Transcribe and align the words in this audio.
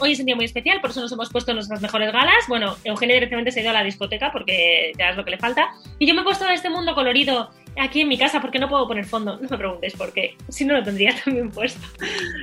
hoy 0.00 0.12
es 0.12 0.20
un 0.20 0.26
día 0.26 0.36
muy 0.36 0.44
especial, 0.44 0.80
por 0.80 0.90
eso 0.90 1.00
nos 1.00 1.12
hemos 1.12 1.30
puesto 1.30 1.54
nuestras 1.54 1.80
mejores 1.80 2.12
galas. 2.12 2.44
Bueno, 2.48 2.76
Eugenia 2.84 3.14
directamente 3.14 3.50
se 3.50 3.60
ha 3.60 3.62
ido 3.62 3.70
a 3.70 3.74
la 3.74 3.84
discoteca 3.84 4.30
porque 4.32 4.92
ya 4.98 5.10
es 5.10 5.16
lo 5.16 5.24
que 5.24 5.32
le 5.32 5.38
falta. 5.38 5.70
Y 5.98 6.06
yo 6.06 6.14
me 6.14 6.20
he 6.20 6.24
puesto 6.24 6.48
este 6.48 6.70
mundo 6.70 6.94
colorido 6.94 7.50
aquí 7.78 8.02
en 8.02 8.08
mi 8.08 8.18
casa 8.18 8.40
porque 8.40 8.58
no 8.58 8.68
puedo 8.68 8.86
poner 8.86 9.04
fondo. 9.04 9.38
No 9.40 9.48
me 9.48 9.58
preguntéis 9.58 9.94
por 9.94 10.12
qué, 10.12 10.36
si 10.48 10.64
no 10.64 10.74
lo 10.74 10.82
tendría 10.82 11.14
también 11.24 11.50
puesto. 11.50 11.80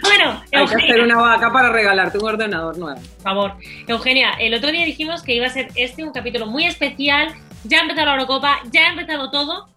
Bueno, 0.03 0.41
Hay 0.51 0.65
que 0.67 0.75
hacer 0.75 1.01
una 1.01 1.17
vaca 1.17 1.51
para 1.51 1.71
regalarte 1.71 2.17
un 2.17 2.25
ordenador 2.25 2.77
nuevo. 2.77 2.99
Por 2.99 3.23
favor. 3.23 3.53
Eugenia, 3.87 4.31
el 4.39 4.53
otro 4.53 4.71
día 4.71 4.85
dijimos 4.85 5.23
que 5.23 5.33
iba 5.33 5.45
a 5.45 5.49
ser 5.49 5.69
este 5.75 6.03
un 6.03 6.11
capítulo 6.11 6.47
muy 6.47 6.65
especial. 6.65 7.33
Ya 7.65 7.79
ha 7.79 7.81
empezado 7.81 8.07
la 8.07 8.13
Eurocopa, 8.13 8.59
ya 8.71 8.87
ha 8.87 8.89
empezado 8.91 9.31
todo. 9.31 9.67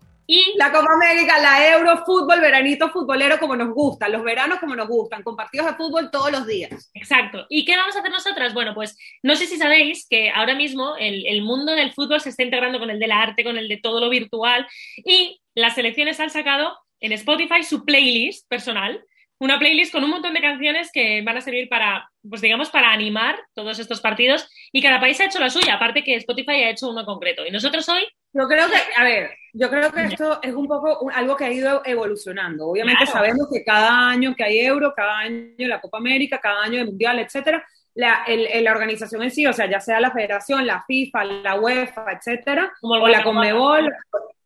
La 0.56 0.72
Copa 0.72 0.94
América, 0.94 1.38
la 1.38 1.68
Euro, 1.72 2.04
fútbol, 2.06 2.40
veranito 2.40 2.90
futbolero 2.90 3.38
como 3.38 3.56
nos 3.56 3.70
gusta, 3.70 4.08
los 4.08 4.22
veranos 4.22 4.58
como 4.60 4.74
nos 4.74 4.88
gustan, 4.88 5.22
con 5.22 5.36
partidos 5.36 5.66
de 5.66 5.74
fútbol 5.74 6.10
todos 6.10 6.32
los 6.32 6.46
días. 6.46 6.90
Exacto. 6.94 7.44
¿Y 7.48 7.64
qué 7.64 7.76
vamos 7.76 7.94
a 7.96 7.98
hacer 7.98 8.10
nosotras? 8.10 8.54
Bueno, 8.54 8.74
pues 8.74 8.96
no 9.22 9.36
sé 9.36 9.46
si 9.46 9.56
sabéis 9.56 10.06
que 10.08 10.30
ahora 10.30 10.54
mismo 10.54 10.96
el, 10.98 11.42
mundo 11.42 11.72
del 11.72 11.92
fútbol 11.92 12.20
se 12.20 12.30
está 12.30 12.44
integrando 12.44 12.78
con 12.78 12.88
el 12.88 12.98
del 12.98 13.12
arte, 13.12 13.44
con 13.44 13.58
el 13.58 13.68
de 13.68 13.78
todo 13.78 14.00
lo 14.00 14.08
virtual 14.08 14.66
y 14.96 15.40
las 15.54 15.74
selecciones 15.74 16.18
han 16.20 16.30
sacado 16.30 16.78
en 17.00 17.12
Spotify 17.12 17.62
su 17.62 17.84
playlist 17.84 18.48
personal, 18.48 19.04
una 19.38 19.58
playlist 19.58 19.92
con 19.92 20.04
un 20.04 20.10
montón 20.10 20.34
de 20.34 20.40
canciones 20.40 20.90
que 20.92 21.20
van 21.22 21.36
a 21.36 21.40
servir 21.40 21.68
para, 21.68 22.08
pues 22.26 22.40
digamos, 22.40 22.70
para 22.70 22.92
animar 22.92 23.38
todos 23.54 23.78
estos 23.80 24.00
partidos 24.00 24.48
y 24.72 24.80
cada 24.80 25.00
país 25.00 25.20
ha 25.20 25.26
hecho 25.26 25.40
la 25.40 25.50
suya, 25.50 25.74
aparte 25.74 26.04
que 26.04 26.14
Spotify 26.14 26.62
ha 26.62 26.70
hecho 26.70 26.88
uno 26.88 27.04
concreto. 27.04 27.44
Y 27.44 27.50
nosotros 27.50 27.88
hoy 27.88 28.06
Yo 28.32 28.46
creo 28.48 28.66
que, 28.68 28.76
a 28.96 29.04
ver, 29.04 29.30
yo 29.52 29.68
creo 29.68 29.92
que 29.92 30.04
esto 30.04 30.40
es 30.42 30.54
un 30.54 30.66
poco 30.66 31.00
un- 31.00 31.12
algo 31.12 31.36
que 31.36 31.44
ha 31.44 31.52
ido 31.52 31.82
evolucionando. 31.84 32.66
Obviamente 32.68 33.04
Claro. 33.04 33.18
sabemos 33.18 33.48
que 33.52 33.62
cada 33.64 34.08
año 34.08 34.34
que 34.34 34.44
hay 34.44 34.60
Euro, 34.60 34.94
cada 34.96 35.18
año 35.18 35.52
la 35.58 35.80
Copa 35.80 35.98
América, 35.98 36.38
cada 36.40 36.62
año 36.62 36.80
el 36.80 36.86
Mundial, 36.86 37.18
etcétera, 37.18 37.62
la, 37.94 38.24
el- 38.26 38.64
la 38.64 38.72
organización 38.72 39.22
en 39.22 39.30
sí, 39.30 39.46
o 39.46 39.52
sea, 39.52 39.66
ya 39.68 39.80
sea 39.80 40.00
la 40.00 40.10
Federación, 40.10 40.66
la 40.66 40.82
FIFA, 40.86 41.24
la 41.24 41.54
UEFA, 41.60 42.06
etcétera, 42.12 42.72
Como 42.80 42.94
o 42.94 43.08
la. 43.08 43.22
Conmebol, 43.22 43.92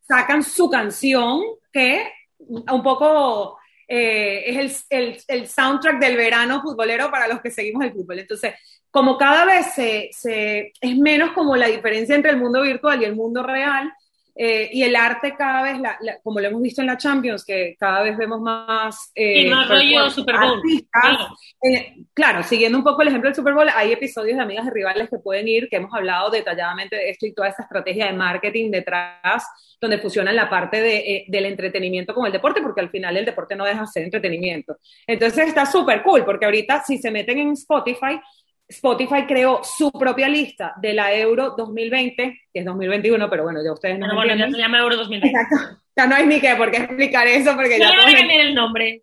sacan 0.02 0.42
su 0.42 0.68
canción 0.68 1.42
que 1.72 2.12
un 2.38 2.82
poco 2.82 3.58
eh, 3.88 4.42
es 4.46 4.86
el, 4.90 5.00
el- 5.14 5.18
el 5.28 5.48
soundtrack 5.48 5.98
del 6.00 6.16
verano 6.16 6.62
futbolero 6.62 7.10
para 7.10 7.28
los 7.28 7.40
que 7.40 7.50
seguimos 7.50 7.84
el 7.84 7.92
fútbol. 7.92 8.18
Entonces, 8.20 8.54
como 8.90 9.16
cada 9.18 9.44
vez 9.44 9.66
se, 9.74 10.08
se- 10.12 10.72
es 10.80 10.96
menos 10.98 11.32
como 11.32 11.56
la 11.56 11.66
diferencia 11.68 12.14
entre 12.14 12.30
el 12.30 12.38
mundo 12.38 12.62
virtual 12.62 13.00
y 13.02 13.04
el 13.04 13.14
mundo 13.16 13.42
real, 13.42 13.92
eh, 14.38 14.68
y 14.72 14.82
el 14.82 14.94
arte 14.94 15.34
cada 15.36 15.62
vez, 15.62 15.80
la- 15.80 15.96
la- 16.00 16.18
como 16.22 16.40
lo 16.40 16.48
hemos 16.48 16.60
visto 16.60 16.82
en 16.82 16.86
la 16.88 16.96
Champions, 16.98 17.44
que 17.44 17.74
cada 17.78 18.02
vez 18.02 18.16
vemos 18.18 18.40
más... 18.40 19.10
eh, 19.14 19.42
Y 19.42 19.50
más 19.50 19.68
rollo 19.68 20.10
Super 20.10 20.36
Bowl. 20.38 20.58
artistas, 20.58 20.88
Claro. 21.02 21.28
eh, 21.62 21.94
claro, 22.12 22.42
siguiendo 22.42 22.76
un 22.78 22.84
poco 22.84 23.02
el 23.02 23.08
ejemplo 23.08 23.28
del 23.28 23.34
Super 23.34 23.54
Bowl, 23.54 23.68
hay 23.74 23.92
episodios 23.92 24.36
de 24.36 24.42
Amigas 24.42 24.66
y 24.66 24.70
Rivales 24.70 25.08
que 25.08 25.18
pueden 25.18 25.48
ir, 25.48 25.68
que 25.68 25.76
hemos 25.76 25.92
hablado 25.94 26.30
detalladamente 26.30 26.96
de 26.96 27.10
esto 27.10 27.26
y 27.26 27.32
toda 27.34 27.48
esa 27.48 27.62
estrategia 27.62 28.06
de 28.06 28.12
marketing 28.12 28.70
detrás, 28.70 29.46
donde 29.80 29.98
fusionan 29.98 30.36
la 30.36 30.48
parte 30.50 30.80
de, 30.80 30.96
eh, 30.96 31.24
del 31.28 31.46
entretenimiento 31.46 32.14
con 32.14 32.26
el 32.26 32.32
deporte, 32.32 32.60
porque 32.62 32.80
al 32.80 32.90
final 32.90 33.16
el 33.16 33.24
deporte 33.24 33.56
no 33.56 33.64
deja 33.64 33.80
de 33.82 33.86
ser 33.86 34.02
entretenimiento. 34.04 34.78
Entonces 35.06 35.48
está 35.48 35.66
súper 35.66 36.02
cool, 36.02 36.24
porque 36.24 36.44
ahorita 36.46 36.82
si 36.84 36.98
se 36.98 37.10
meten 37.10 37.38
en 37.38 37.50
Spotify, 37.52 38.20
Spotify 38.68 39.26
creó 39.26 39.60
su 39.62 39.90
propia 39.92 40.28
lista 40.28 40.74
de 40.80 40.92
la 40.94 41.12
Euro 41.14 41.54
2020, 41.56 42.40
que 42.52 42.58
es 42.60 42.64
2021, 42.64 43.30
pero 43.30 43.44
bueno, 43.44 43.60
ya 43.64 43.72
ustedes 43.72 43.98
no 43.98 44.06
Bueno, 44.06 44.20
bueno, 44.22 44.34
ya 44.36 44.50
se 44.50 44.58
llama 44.58 44.78
Euro 44.80 44.96
2020. 44.96 45.28
Exacto. 45.38 45.80
Ya 45.96 46.06
no 46.06 46.14
hay 46.16 46.26
ni 46.26 46.40
que 46.40 46.54
por 46.56 46.70
qué 46.70 46.78
explicar 46.78 47.26
eso, 47.28 47.54
porque 47.54 47.78
No 47.78 47.84
ya 47.84 47.88
van 47.90 47.96
todos 48.00 48.14
a 48.14 48.16
cambiar 48.18 48.40
el 48.40 48.54
nombre. 48.54 49.02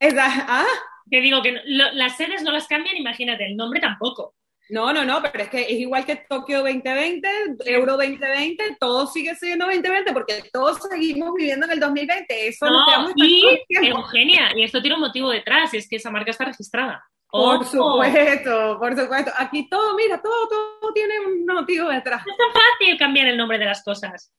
Esa- 0.00 0.24
¿ah? 0.48 0.66
Te 1.10 1.20
digo 1.20 1.40
que 1.42 1.52
no- 1.52 1.60
lo- 1.64 1.92
las 1.92 2.16
sedes 2.16 2.42
no 2.42 2.50
las 2.50 2.66
cambian, 2.66 2.96
imagínate, 2.96 3.46
el 3.46 3.56
nombre 3.56 3.80
tampoco. 3.80 4.34
No, 4.70 4.92
no, 4.92 5.02
no, 5.04 5.22
pero 5.22 5.44
es 5.44 5.48
que 5.50 5.62
es 5.62 5.70
igual 5.72 6.04
que 6.04 6.16
Tokio 6.28 6.58
2020, 6.58 7.26
Euro 7.66 7.96
2020, 7.96 8.76
todo 8.78 9.06
sigue 9.06 9.34
siendo 9.34 9.64
2020 9.66 10.12
porque 10.12 10.42
todos 10.52 10.78
seguimos 10.90 11.32
viviendo 11.34 11.64
en 11.64 11.72
el 11.72 11.80
2020. 11.80 12.48
Eso 12.48 12.66
No, 12.66 12.84
y. 13.16 13.44
Eugenia, 13.70 14.50
y 14.54 14.64
esto 14.64 14.82
tiene 14.82 14.96
un 14.96 15.00
motivo 15.00 15.30
detrás, 15.30 15.72
es 15.72 15.88
que 15.88 15.96
esa 15.96 16.10
marca 16.10 16.30
está 16.32 16.44
registrada. 16.44 17.02
Por 17.30 17.64
supuesto, 17.66 18.78
por 18.78 18.98
supuesto. 18.98 19.30
Aquí 19.36 19.68
todo, 19.68 19.94
mira, 19.96 20.20
todo, 20.20 20.48
todo 20.48 20.92
tiene 20.94 21.14
un 21.20 21.44
motivo 21.44 21.88
detrás. 21.90 22.22
No 22.26 22.32
es 22.32 22.38
tan 22.38 22.62
fácil 22.62 22.98
cambiar 22.98 23.28
el 23.28 23.36
nombre 23.36 23.58
de 23.58 23.66
las 23.66 23.82
cosas. 23.84 24.32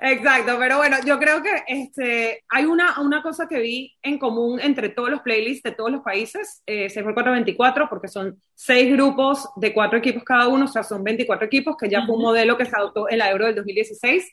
Exacto, 0.00 0.56
pero 0.58 0.76
bueno, 0.76 0.98
yo 1.06 1.18
creo 1.18 1.42
que 1.42 1.62
este, 1.66 2.44
hay 2.50 2.66
una, 2.66 3.00
una 3.00 3.22
cosa 3.22 3.48
que 3.48 3.58
vi 3.60 3.96
en 4.02 4.18
común 4.18 4.60
entre 4.60 4.90
todos 4.90 5.10
los 5.10 5.22
playlists 5.22 5.62
de 5.62 5.72
todos 5.72 5.90
los 5.90 6.02
países, 6.02 6.62
eh, 6.66 6.90
se 6.90 7.02
fue 7.02 7.14
424 7.14 7.88
porque 7.88 8.08
son 8.08 8.40
seis 8.54 8.92
grupos 8.92 9.48
de 9.56 9.72
cuatro 9.72 9.98
equipos 9.98 10.22
cada 10.22 10.48
uno, 10.48 10.66
o 10.66 10.68
sea, 10.68 10.82
son 10.82 11.02
24 11.02 11.46
equipos, 11.46 11.76
que 11.78 11.88
ya 11.88 12.04
fue 12.04 12.14
un 12.14 12.22
modelo 12.22 12.58
que 12.58 12.66
se 12.66 12.76
adoptó 12.76 13.08
en 13.08 13.18
la 13.18 13.30
Euro 13.30 13.46
del 13.46 13.54
2016. 13.54 14.30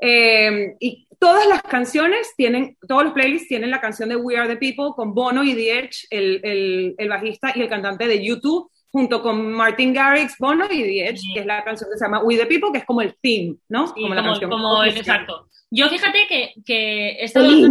Eh, 0.00 0.74
y 0.80 1.06
todas 1.18 1.46
las 1.48 1.62
canciones 1.62 2.32
tienen, 2.36 2.76
todos 2.86 3.04
los 3.04 3.12
playlists 3.12 3.48
tienen 3.48 3.70
la 3.70 3.80
canción 3.80 4.08
de 4.08 4.16
We 4.16 4.36
Are 4.36 4.48
the 4.48 4.56
People 4.56 4.92
con 4.94 5.14
Bono 5.14 5.42
y 5.44 5.54
The 5.54 5.78
Edge, 5.78 6.06
el, 6.10 6.40
el, 6.44 6.94
el 6.98 7.08
bajista 7.08 7.52
y 7.54 7.60
el 7.62 7.68
cantante 7.68 8.06
de 8.06 8.24
YouTube, 8.24 8.70
junto 8.90 9.20
con 9.20 9.52
Martin 9.52 9.92
Garrix, 9.92 10.36
Bono 10.38 10.64
y 10.70 10.82
The 10.82 11.08
Edge, 11.08 11.18
Sí. 11.18 11.34
que 11.34 11.40
es 11.40 11.46
la 11.46 11.62
canción 11.64 11.90
que 11.90 11.98
se 11.98 12.04
llama 12.04 12.22
We 12.22 12.36
the 12.36 12.46
People, 12.46 12.70
que 12.72 12.78
es 12.78 12.84
como 12.84 13.02
el 13.02 13.14
theme, 13.20 13.56
¿no? 13.68 13.88
Sí, 13.88 13.94
como 13.94 14.06
como, 14.08 14.14
la 14.14 14.22
canción. 14.22 14.50
como- 14.50 14.78
oficial. 14.80 14.98
exacto. 15.00 15.48
Yo 15.70 15.88
fíjate 15.88 16.26
que, 16.28 16.54
que 16.64 17.08
he, 17.10 17.24
estado 17.24 17.46
El 17.50 17.70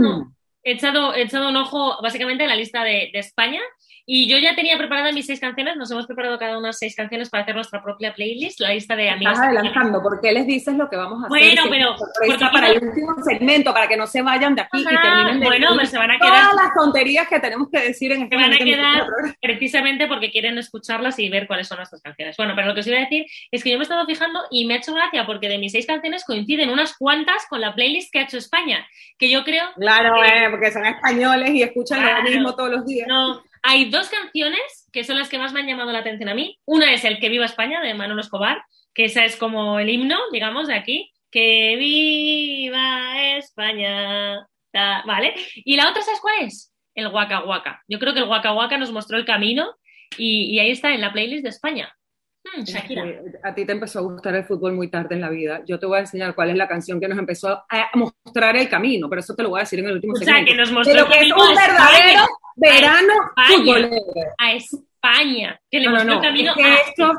he 0.64 0.72
echado, 0.74 1.14
he 1.16 1.24
echado 1.24 1.50
un 1.50 1.56
ojo 1.58 1.96
básicamente 2.04 2.44
en 2.44 2.50
la 2.50 2.56
lista 2.56 2.84
de, 2.84 3.10
de 3.12 3.20
España 3.20 3.62
y 4.10 4.30
yo 4.30 4.38
ya 4.38 4.56
tenía 4.56 4.78
preparadas 4.78 5.14
mis 5.14 5.26
seis 5.26 5.40
canciones, 5.42 5.76
nos 5.76 5.92
hemos 5.92 6.08
preparado 6.08 6.40
cada 6.40 6.58
una 6.58 6.72
seis 6.72 6.96
canciones 6.96 7.30
para 7.30 7.44
hacer 7.44 7.56
nuestra 7.56 7.84
propia 7.84 8.14
playlist, 8.14 8.62
la 8.62 8.70
lista 8.74 8.96
de 8.96 9.10
amigas. 9.10 9.34
Estás 9.34 9.48
adelantando, 9.48 10.02
porque 10.02 10.32
les 10.32 10.48
dices 10.48 10.74
lo 10.76 10.90
que 10.90 10.96
vamos 10.96 11.22
a 11.24 11.28
hacer. 11.28 11.58
Bueno, 11.60 11.64
pero- 11.70 12.52
para 12.54 12.70
el 12.70 12.82
último 12.88 13.14
segmento, 13.26 13.74
para 13.74 13.88
que 13.90 13.98
no 13.98 14.08
se 14.08 14.22
vayan 14.22 14.56
de 14.56 14.62
aquí 14.62 14.82
y 14.82 14.86
Ajá, 14.88 15.02
terminen 15.02 15.40
de 15.42 15.46
bueno, 15.46 15.68
pues 15.76 15.90
se 15.90 15.98
van 15.98 16.12
a 16.12 16.18
todas 16.20 16.40
quedar- 16.42 16.56
las 16.56 16.74
tonterías 16.74 17.28
que 17.28 17.40
tenemos 17.42 17.68
que 17.70 17.80
decir 17.82 18.14
en 18.14 18.24
este 18.24 18.36
Se 18.38 18.42
van 18.42 18.52
a 18.52 18.54
este 18.56 18.66
quedar 18.66 19.04
precisamente 19.42 20.08
porque 20.08 20.32
quieren 20.32 20.58
escucharlas 20.58 21.20
y 21.20 21.28
ver 21.30 21.46
cuáles 21.46 21.68
son 21.68 21.78
nuestras 21.78 22.02
canciones. 22.02 22.38
Bueno, 22.38 22.54
pero 22.56 22.68
lo 22.70 22.74
que 22.74 22.80
os 22.80 22.88
iba 22.88 22.98
a 22.98 23.02
decir 23.02 23.26
es 23.52 23.62
que 23.64 23.72
yo 23.72 23.78
me 23.78 23.82
he 23.82 23.84
estado 23.84 24.06
fijando 24.06 24.40
y 24.52 24.66
me 24.66 24.76
ha 24.76 24.78
hecho 24.78 24.94
gracia 24.94 25.26
porque 25.26 25.50
de 25.50 25.58
mis 25.58 25.74
seis 25.74 25.86
canciones 25.86 26.24
coinciden 26.26 26.70
unas 26.70 26.96
cuantas 26.98 27.46
con 27.50 27.60
la 27.60 27.76
playlist 27.76 28.12
que 28.12 28.20
ha 28.20 28.24
hecho 28.24 28.38
España, 28.38 28.88
que 29.18 29.30
yo 29.30 29.44
creo 29.44 29.66
Claro, 29.76 30.24
eh, 30.24 30.48
porque 30.50 30.72
son 30.72 30.86
españoles 30.86 31.50
y 31.52 31.62
escuchan 31.64 32.00
Claro. 32.02 32.24
lo 32.24 32.30
mismo 32.30 32.56
todos 32.56 32.70
los 32.72 32.86
días. 32.86 33.08
No, 33.08 33.42
hay 33.70 33.90
dos 33.90 34.10
canciones 34.10 34.88
que 34.94 35.04
son 35.04 35.18
las 35.18 35.28
que 35.30 35.38
más 35.38 35.52
me 35.52 35.60
han 35.60 35.68
llamado 35.68 35.92
la 35.92 36.00
atención 36.00 36.30
a 36.30 36.34
mí. 36.36 36.58
Una 36.66 36.94
es 36.94 37.04
el 37.04 37.20
Que 37.20 37.28
viva 37.30 37.46
España 37.46 37.82
de 37.82 37.94
Manolo 37.94 38.22
Escobar, 38.22 38.64
que 38.94 39.06
esa 39.06 39.26
es 39.26 39.36
como 39.36 39.78
el 39.80 39.90
himno, 39.90 40.18
digamos, 40.32 40.68
de 40.68 40.76
aquí. 40.76 41.12
Que 41.30 41.76
viva 41.78 43.36
España. 43.38 44.48
Ta- 44.72 45.04
¿Vale? 45.06 45.34
Y 45.56 45.76
la 45.76 45.90
otra, 45.90 46.02
¿sabes 46.02 46.22
cuál 46.22 46.36
es? 46.46 46.74
El 46.96 47.08
Waka 47.08 47.44
Waka. 47.44 47.84
Yo 47.88 48.00
creo 48.00 48.14
que 48.14 48.20
el 48.22 48.28
Waka 48.30 48.54
Waka 48.54 48.78
nos 48.78 48.92
mostró 48.92 49.18
el 49.18 49.26
camino 49.26 49.76
y, 50.18 50.46
y 50.56 50.60
ahí 50.60 50.72
está 50.72 50.94
en 50.94 51.02
la 51.02 51.12
playlist 51.12 51.44
de 51.44 51.50
España. 51.50 51.94
Hmm, 52.44 52.64
Shakira. 52.64 53.04
A 53.44 53.54
ti 53.54 53.66
te 53.66 53.74
empezó 53.74 54.00
a 54.00 54.04
gustar 54.04 54.34
el 54.36 54.46
fútbol 54.46 54.74
muy 54.74 54.90
tarde 54.90 55.16
en 55.16 55.22
la 55.22 55.30
vida. 55.30 55.62
Yo 55.68 55.78
te 55.80 55.86
voy 55.86 55.98
a 55.98 56.02
enseñar 56.02 56.34
cuál 56.34 56.50
es 56.52 56.56
la 56.56 56.68
canción 56.68 57.00
que 57.00 57.08
nos 57.08 57.20
empezó 57.20 57.50
a 57.70 57.90
mostrar 57.94 58.56
el 58.56 58.70
camino, 58.70 59.10
pero 59.10 59.20
eso 59.20 59.36
te 59.36 59.44
lo 59.44 59.50
voy 59.50 59.60
a 59.60 59.64
decir 59.64 59.80
en 59.80 59.88
el 59.88 59.96
último 59.96 60.14
O 60.14 60.16
sea, 60.16 60.44
que 60.46 60.56
nos 60.56 60.72
mostró 60.72 60.94
el 60.94 61.00
es 61.00 61.06
camino 61.06 61.36
un 61.36 61.58
a 61.58 61.68
verdadero 61.68 62.22
España. 62.58 62.82
verano 62.82 63.14
España. 63.30 63.58
futbolero. 63.58 63.96
A 64.38 64.52
España. 64.54 65.62
Que 65.70 65.80
le 65.80 65.86
No, 65.90 65.98
el 66.02 66.22
camino 66.22 66.52
es 66.52 66.58
que 66.58 66.64
a 66.64 66.76
esto, 66.76 67.14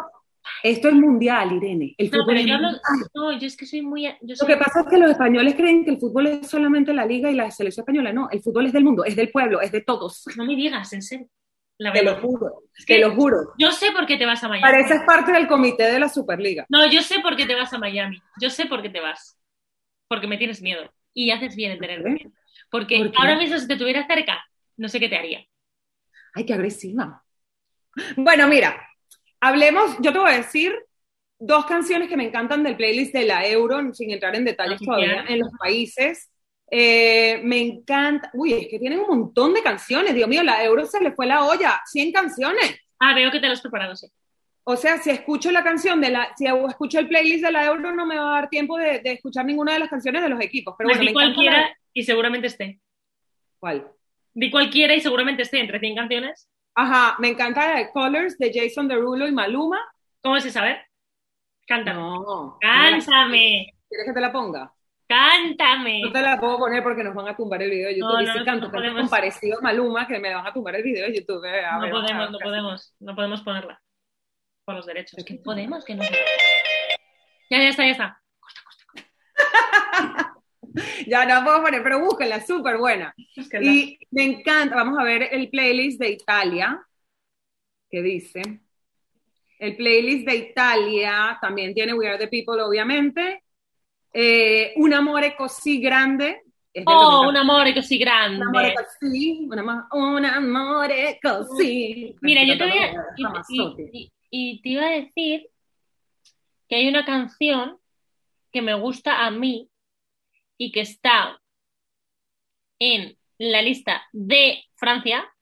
esto 0.63 0.89
es 0.89 0.95
mundial, 0.95 1.53
Irene. 1.53 1.95
El 1.97 2.11
No, 2.11 2.19
fútbol 2.19 2.35
pero 2.35 2.47
yo 2.47 2.55
hablo. 2.55 2.69
No, 3.15 3.33
yo 3.39 3.47
es 3.47 3.57
que 3.57 3.67
soy 3.67 3.83
muy. 3.83 4.05
Yo 4.23 4.35
Lo 4.41 4.47
que 4.47 4.57
pasa 4.57 4.81
es 4.81 4.87
que 4.89 4.99
los 4.99 5.11
españoles 5.11 5.55
creen 5.55 5.85
que 5.85 5.91
el 5.93 5.99
fútbol 5.99 6.27
es 6.27 6.47
solamente 6.49 6.93
la 6.93 7.07
liga 7.07 7.31
y 7.31 7.35
la 7.35 7.51
selección 7.51 7.83
española. 7.85 8.13
No, 8.13 8.29
el 8.31 8.41
fútbol 8.43 8.67
es 8.67 8.73
del 8.73 8.85
mundo, 8.85 9.05
es 9.05 9.15
del 9.17 9.31
pueblo, 9.31 9.61
es 9.61 9.73
de 9.73 9.81
todos. 9.83 10.25
No 10.37 10.45
me 10.45 10.55
digas, 10.57 10.93
en 10.93 11.03
serio. 11.03 11.29
La 11.81 11.93
Te 11.93 12.03
lo 12.03 12.17
juro, 12.17 12.63
que- 12.77 12.95
te 12.95 12.99
lo 13.01 13.15
juro. 13.15 13.37
Yo 13.57 13.71
sé 13.71 13.93
por 13.93 14.05
qué 14.05 14.17
te 14.17 14.27
vas 14.27 14.43
a 14.43 14.49
Miami. 14.49 14.63
Pareces 14.69 15.01
parte 15.07 15.31
del 15.31 15.47
comité 15.47 15.85
de 15.85 16.01
la 16.01 16.09
Superliga. 16.09 16.67
No, 16.69 16.91
yo 16.91 17.01
sé 17.03 17.21
por 17.21 17.37
qué 17.37 17.47
te 17.47 17.55
vas 17.55 17.73
a 17.73 17.79
Miami. 17.79 18.21
Yo 18.41 18.51
sé 18.51 18.67
por 18.67 18.83
qué 18.83 18.89
te 18.91 19.01
vas. 19.01 19.39
Porque 20.09 20.27
me 20.27 20.39
tienes 20.39 20.61
miedo. 20.61 20.93
Y 21.15 21.31
haces 21.31 21.55
bien 21.55 21.71
en 21.73 21.79
¿Por 21.79 21.87
qué? 21.89 21.99
miedo. 22.11 22.31
Porque 22.69 23.13
ahora 23.17 23.37
mismo 23.37 23.57
si 23.59 23.69
te 23.69 23.77
tuviera 23.77 24.05
cerca, 24.09 24.45
no 24.79 24.89
sé 24.89 24.99
qué 24.99 25.09
te 25.09 25.17
haría. 25.17 25.45
Ay, 26.35 26.47
qué 26.47 26.55
agresiva. 26.55 27.23
Bueno, 28.17 28.49
mira, 28.49 28.81
hablemos, 29.41 29.97
yo 30.01 30.13
te 30.13 30.19
voy 30.19 30.31
a 30.31 30.37
decir 30.37 30.75
dos 31.39 31.67
canciones 31.67 32.09
que 32.09 32.17
me 32.17 32.25
encantan 32.27 32.63
del 32.63 32.77
playlist 32.77 33.13
de 33.13 33.25
la 33.25 33.47
Euro, 33.47 33.93
sin 33.95 34.11
entrar 34.11 34.35
en 34.37 34.45
detalles 34.45 34.81
todavía 34.81 35.25
en 35.29 35.41
los 35.41 35.51
países. 35.59 36.31
Eh, 36.71 37.41
me 37.45 37.61
encanta, 37.61 38.31
uy, 38.35 38.53
es 38.53 38.69
que 38.69 38.79
tienen 38.79 39.01
un 39.01 39.07
montón 39.09 39.55
de 39.55 39.63
canciones, 39.63 40.15
Dios 40.15 40.29
mío, 40.29 40.43
la 40.43 40.63
Euro 40.65 40.85
se 40.87 41.01
le 41.01 41.13
fue 41.13 41.27
la 41.27 41.45
olla, 41.45 41.81
100 41.87 42.13
canciones. 42.13 42.77
Ah, 42.99 43.15
veo 43.15 43.31
que 43.31 43.41
te 43.41 43.47
lo 43.47 43.53
has 43.55 43.61
preparado, 43.63 43.97
sí. 43.97 44.07
O 44.65 44.77
sea, 44.77 44.99
si 44.99 45.09
escucho 45.11 45.51
la 45.51 45.65
canción 45.65 45.99
de 46.01 46.11
la, 46.11 46.29
si 46.37 46.45
escucho 46.47 46.99
el 46.99 47.09
playlist 47.09 47.43
de 47.43 47.53
la 47.53 47.65
Euro, 47.65 47.95
no 47.95 48.05
me 48.05 48.19
va 48.19 48.29
a 48.37 48.41
dar 48.41 48.51
tiempo 48.51 48.77
de, 48.77 49.01
de 49.01 49.13
escuchar 49.13 49.47
ninguna 49.47 49.73
de 49.73 49.79
las 49.79 49.89
canciones 49.89 50.23
de 50.23 50.29
los 50.29 50.41
equipos. 50.43 50.75
Pero 50.77 50.91
bueno, 50.91 51.05
me 51.05 51.13
cualquiera 51.15 51.61
la- 51.63 51.79
y 51.95 52.03
seguramente 52.03 52.49
esté. 52.49 52.79
¿Cuál? 53.59 53.91
Di 54.39 54.53
cualquiera 54.53 54.95
y 54.95 55.01
seguramente 55.01 55.43
esté 55.43 55.59
entre 55.59 55.81
100 55.81 55.97
canciones. 55.97 56.49
Ajá, 56.77 57.17
me 57.19 57.27
encanta 57.27 57.73
la 57.73 57.79
de 57.81 57.91
Colors 57.91 58.39
de 58.39 58.53
Jason 58.55 58.87
Derulo 58.87 59.27
y 59.27 59.33
Maluma. 59.33 59.81
¿Cómo 60.23 60.37
es 60.37 60.45
esa? 60.47 60.61
A 60.61 60.65
ver. 60.65 60.87
Cántame. 61.67 61.99
No. 61.99 62.57
Cántame. 62.61 63.75
¿Quieres 63.89 64.07
que 64.07 64.13
te 64.13 64.21
la 64.21 64.31
ponga? 64.31 64.73
Cántame. 65.09 66.03
No 66.03 66.13
te 66.13 66.23
la 66.23 66.39
puedo 66.39 66.57
poner 66.57 66.85
porque 66.85 67.03
nos 67.03 67.17
van 67.17 67.27
a 67.27 67.37
tumbar 67.37 67.61
el 67.65 67.71
video 67.71 67.89
de 67.89 67.99
YouTube. 67.99 68.13
No, 68.13 68.23
y 68.23 68.27
si 68.29 68.39
no 68.39 68.45
canto 68.45 68.67
no 68.67 68.71
canto 68.71 68.77
podemos. 68.77 69.01
con 69.01 69.11
parecido 69.11 69.59
a 69.59 69.63
Maluma, 69.63 70.07
que 70.07 70.21
me 70.21 70.33
van 70.33 70.47
a 70.47 70.53
tumbar 70.53 70.77
el 70.77 70.85
video 70.85 71.07
de 71.09 71.19
YouTube. 71.19 71.45
eh. 71.45 71.63
No 71.73 71.81
ver, 71.81 71.91
podemos, 71.91 72.31
no 72.31 72.39
podemos, 72.39 72.95
no 73.01 73.15
podemos 73.17 73.41
ponerla. 73.43 73.83
Por 74.65 74.77
los 74.77 74.87
derechos. 74.87 75.19
Es 75.19 75.25
que 75.25 75.35
podemos, 75.35 75.85
que 75.85 75.97
no. 75.97 76.05
Ya, 77.51 77.59
ya 77.59 77.69
está, 77.71 77.85
ya 77.85 77.91
está. 77.91 78.23
Ya 81.07 81.25
no 81.27 81.45
puedo 81.45 81.63
poner, 81.63 81.83
pero 81.83 82.01
búsquenla, 82.01 82.41
súper 82.45 82.77
buena. 82.79 83.15
Y 83.61 83.99
me 84.11 84.25
encanta, 84.25 84.75
vamos 84.77 84.99
a 84.99 85.05
ver 85.05 85.29
el 85.33 85.49
playlist 85.51 86.01
de 86.01 86.11
Italia, 86.11 86.81
que 87.91 88.03
dice. 88.03 88.43
El 89.59 89.77
playlist 89.77 90.27
de 90.29 90.37
Italia 90.37 91.39
también 91.41 91.75
tiene 91.75 91.93
We 91.95 92.07
Are 92.09 92.19
the 92.19 92.29
People, 92.29 92.63
obviamente. 92.63 93.43
Eh, 94.13 94.73
un 94.77 94.93
amore 94.95 95.35
così 95.37 95.81
grande. 95.81 96.43
es 96.73 96.85
Oh, 96.87 97.25
2014. 97.25 97.29
un 97.29 97.37
amore 97.37 97.75
così 97.75 97.99
grande. 97.99 98.37
Un 98.37 98.43
amore 98.49 98.75
così, 98.75 99.49
un, 99.51 100.25
amore 100.25 101.19
così. 101.21 102.15
Mira, 102.21 102.45
yo 102.45 102.57
te 102.57 102.65
voy 102.65 102.79
a. 102.79 102.93
Y- 103.93 104.13
y 104.31 104.61
te 104.63 104.69
iba 104.69 104.87
a 104.87 104.91
decir 104.91 105.49
que 106.69 106.77
hay 106.77 106.89
una 106.89 107.05
canción 107.05 107.79
que 108.53 108.63
me 108.63 108.75
gusta 108.75 109.25
a 109.27 109.31
mí 109.31 109.69
y 110.59 110.73
que 110.73 110.81
está 110.81 111.41
en 112.81 113.17
la 113.39 113.63
lista 113.63 114.03
de 114.13 114.65
Francia 114.75 115.33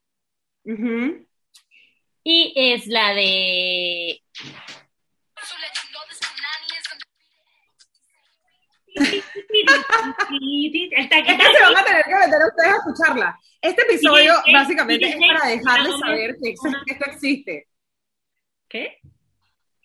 Ujú. 0.64 1.26
y 2.22 2.52
es 2.54 2.86
la 2.86 3.14
de. 3.14 4.22
El 8.98 9.22
taquita. 11.08 11.32
Es 11.32 11.40
que 11.50 11.56
se 11.56 11.62
van 11.62 11.76
a 11.76 11.84
tener 11.84 12.04
que 12.04 12.14
meter 12.14 12.38
ustedes 12.48 12.72
a 12.72 12.76
escucharla. 12.76 13.38
Este 13.60 13.82
episodio 13.82 14.32
básicamente 14.52 15.08
es 15.08 15.16
para 15.16 15.48
dejarles 15.48 15.98
saber 15.98 16.36
que 16.42 16.50
esto 16.52 17.04
existe. 17.10 17.68
¿Qué? 18.68 18.98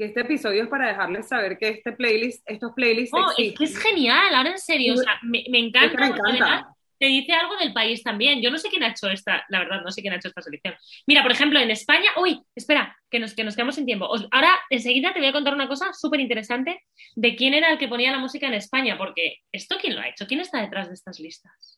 Que 0.01 0.07
este 0.07 0.21
episodio 0.21 0.63
es 0.63 0.68
para 0.68 0.88
dejarles 0.88 1.27
saber 1.27 1.59
que 1.59 1.69
este 1.69 1.92
playlist, 1.92 2.42
estos 2.50 2.71
playlists 2.74 3.13
Oh, 3.15 3.31
es 3.38 3.53
que 3.53 3.63
es 3.65 3.77
genial, 3.77 4.33
ahora 4.33 4.50
en 4.50 4.57
serio, 4.57 4.95
o 4.95 4.98
sea, 4.98 5.19
me, 5.21 5.44
me 5.51 5.59
encanta, 5.59 5.95
me 5.95 6.07
encanta. 6.07 6.24
además 6.27 6.65
te 6.98 7.06
dice 7.06 7.33
algo 7.33 7.56
del 7.57 7.71
país 7.71 8.01
también. 8.01 8.42
Yo 8.42 8.50
no 8.50 8.57
sé 8.57 8.69
quién 8.69 8.81
ha 8.81 8.88
hecho 8.89 9.07
esta, 9.12 9.45
la 9.50 9.59
verdad, 9.59 9.81
no 9.83 9.92
sé 9.92 10.01
quién 10.01 10.12
ha 10.13 10.15
hecho 10.18 10.30
esta 10.30 10.42
selección. 10.42 10.74
Mira, 11.06 11.21
por 11.21 11.31
ejemplo, 11.31 11.59
en 11.59 11.69
España, 11.69 12.09
uy, 12.19 12.42
espera, 12.56 12.98
que 13.12 13.19
nos, 13.19 13.36
que 13.36 13.44
nos 13.44 13.56
quedamos 13.56 13.75
sin 13.75 13.86
tiempo. 13.86 14.07
Os- 14.07 14.27
ahora, 14.31 14.50
enseguida 14.71 15.13
te 15.13 15.19
voy 15.19 15.27
a 15.27 15.33
contar 15.33 15.53
una 15.53 15.68
cosa 15.68 15.94
súper 15.94 16.19
interesante 16.19 16.81
de 17.15 17.36
quién 17.36 17.54
era 17.54 17.71
el 17.71 17.77
que 17.77 17.88
ponía 17.88 18.12
la 18.12 18.18
música 18.18 18.47
en 18.47 18.56
España, 18.56 18.97
porque 18.97 19.36
¿esto 19.51 19.77
quién 19.80 19.94
lo 19.94 20.01
ha 20.01 20.09
hecho? 20.09 20.25
¿Quién 20.25 20.39
está 20.39 20.62
detrás 20.62 20.88
de 20.88 20.95
estas 20.95 21.19
listas? 21.19 21.77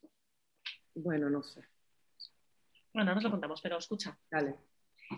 Bueno, 0.96 1.30
no 1.30 1.44
sé. 1.44 1.60
Bueno, 2.94 3.10
ahora 3.12 3.18
os 3.18 3.24
lo 3.26 3.32
contamos, 3.32 3.60
pero 3.62 3.78
escucha. 3.80 4.18
Dale. 4.32 4.56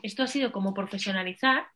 Esto 0.02 0.24
ha 0.24 0.28
sido 0.28 0.52
como 0.52 0.74
profesionalizar 0.74 1.68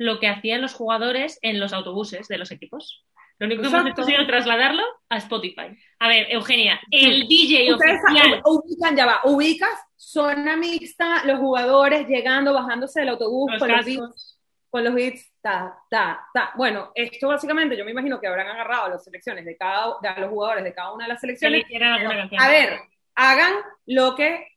lo 0.00 0.18
que 0.18 0.28
hacían 0.28 0.62
los 0.62 0.72
jugadores 0.72 1.38
en 1.42 1.60
los 1.60 1.74
autobuses 1.74 2.26
de 2.26 2.38
los 2.38 2.50
equipos. 2.50 3.04
Lo 3.38 3.46
único 3.46 3.60
que 3.60 3.68
hemos 3.68 3.80
Exacto. 3.80 4.00
hecho 4.00 4.08
ha 4.08 4.14
sido 4.14 4.26
trasladarlo 4.26 4.82
a 5.10 5.18
Spotify. 5.18 5.76
A 5.98 6.08
ver, 6.08 6.26
Eugenia, 6.30 6.80
el 6.90 7.28
DJ 7.28 7.74
oficial. 7.74 8.40
ubican, 8.46 8.96
ya 8.96 9.04
va, 9.04 9.20
ubicas 9.24 9.78
zona 9.96 10.56
mixta, 10.56 11.22
los 11.26 11.38
jugadores 11.38 12.08
llegando, 12.08 12.54
bajándose 12.54 13.00
del 13.00 13.10
autobús 13.10 13.50
Los 13.52 13.60
con 13.60 13.68
los 13.70 13.84
beats, 13.84 14.40
con 14.70 14.84
los 14.84 14.94
beats, 14.94 15.32
ta, 15.42 15.76
ta, 15.90 16.26
ta. 16.32 16.52
Bueno, 16.56 16.92
esto 16.94 17.28
básicamente 17.28 17.76
yo 17.76 17.84
me 17.84 17.90
imagino 17.90 18.18
que 18.18 18.26
habrán 18.26 18.48
agarrado 18.48 18.88
las 18.88 19.04
selecciones 19.04 19.44
de 19.44 19.58
cada, 19.58 19.96
de 20.00 20.18
los 20.18 20.30
jugadores 20.30 20.64
de 20.64 20.72
cada 20.72 20.94
una 20.94 21.04
de 21.04 21.08
las 21.10 21.20
selecciones. 21.20 21.66
Pero, 21.68 22.38
a 22.38 22.48
ver, 22.48 22.80
hagan 23.16 23.52
lo 23.84 24.16
que, 24.16 24.48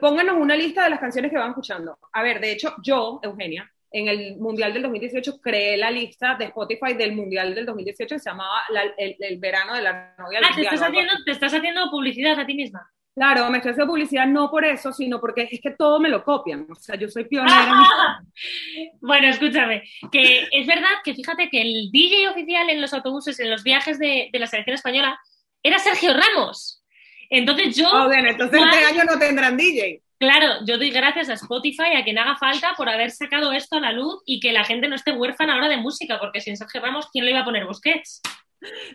pónganos 0.00 0.36
una 0.36 0.54
lista 0.54 0.84
de 0.84 0.90
las 0.90 1.00
canciones 1.00 1.32
que 1.32 1.38
van 1.38 1.48
escuchando. 1.48 1.98
A 2.12 2.22
ver, 2.22 2.38
de 2.38 2.52
hecho, 2.52 2.76
yo, 2.84 3.18
Eugenia, 3.24 3.68
en 3.90 4.08
el 4.08 4.36
Mundial 4.36 4.72
del 4.72 4.82
2018 4.82 5.40
creé 5.40 5.76
la 5.76 5.90
lista 5.90 6.34
de 6.34 6.46
Spotify 6.46 6.94
del 6.94 7.12
Mundial 7.12 7.54
del 7.54 7.64
2018 7.66 8.14
que 8.16 8.18
se 8.20 8.30
llamaba 8.30 8.62
la- 8.70 8.92
el, 8.98 9.16
el 9.18 9.38
verano 9.38 9.74
de 9.74 9.82
la 9.82 10.14
novia 10.18 10.40
del 10.40 10.48
Ah, 10.50 10.54
te 10.54 10.62
estás, 10.62 10.82
haciendo, 10.82 11.12
te 11.24 11.30
estás 11.32 11.54
haciendo 11.54 11.90
publicidad 11.90 12.38
a 12.38 12.46
ti 12.46 12.54
misma. 12.54 12.90
Claro, 13.14 13.50
me 13.50 13.56
estoy 13.58 13.72
haciendo 13.72 13.90
publicidad 13.92 14.26
no 14.28 14.48
por 14.48 14.64
eso, 14.64 14.92
sino 14.92 15.20
porque 15.20 15.48
es 15.50 15.60
que 15.60 15.70
todo 15.72 15.98
me 15.98 16.08
lo 16.08 16.22
copian. 16.22 16.66
O 16.70 16.74
sea, 16.76 16.94
yo 16.96 17.08
soy 17.08 17.24
pionera. 17.24 17.66
mi- 17.66 18.88
Bueno, 19.00 19.26
escúchame, 19.28 19.82
que 20.12 20.46
es 20.52 20.66
verdad 20.66 20.88
que 21.04 21.14
fíjate 21.14 21.48
que 21.50 21.60
el 21.62 21.90
DJ 21.90 22.28
oficial 22.28 22.70
en 22.70 22.80
los 22.80 22.92
autobuses, 22.94 23.40
en 23.40 23.50
los 23.50 23.62
viajes 23.64 23.98
de, 23.98 24.28
de 24.32 24.38
la 24.38 24.46
selección 24.46 24.74
española, 24.74 25.18
era 25.62 25.78
Sergio 25.78 26.12
Ramos. 26.14 26.84
Entonces 27.30 27.76
yo, 27.76 27.88
Ah, 27.92 28.06
bueno, 28.06 28.30
entonces 28.30 28.60
este 28.62 28.84
año 28.84 29.04
no 29.04 29.18
tendrán 29.18 29.56
DJ. 29.56 30.00
Claro, 30.18 30.64
yo 30.66 30.78
doy 30.78 30.90
gracias 30.90 31.28
a 31.28 31.34
Spotify, 31.34 31.94
a 31.96 32.04
quien 32.04 32.18
haga 32.18 32.36
falta, 32.36 32.74
por 32.76 32.88
haber 32.88 33.10
sacado 33.10 33.52
esto 33.52 33.76
a 33.76 33.80
la 33.80 33.92
luz 33.92 34.22
y 34.26 34.40
que 34.40 34.52
la 34.52 34.64
gente 34.64 34.88
no 34.88 34.94
esté 34.96 35.12
huérfana 35.12 35.54
ahora 35.54 35.68
de 35.68 35.76
música, 35.76 36.18
porque 36.18 36.40
sin 36.40 36.56
Sergio 36.56 36.80
Ramos, 36.80 37.08
¿quién 37.12 37.24
le 37.24 37.30
iba 37.32 37.40
a 37.40 37.44
poner 37.44 37.66
Busquets? 37.66 38.20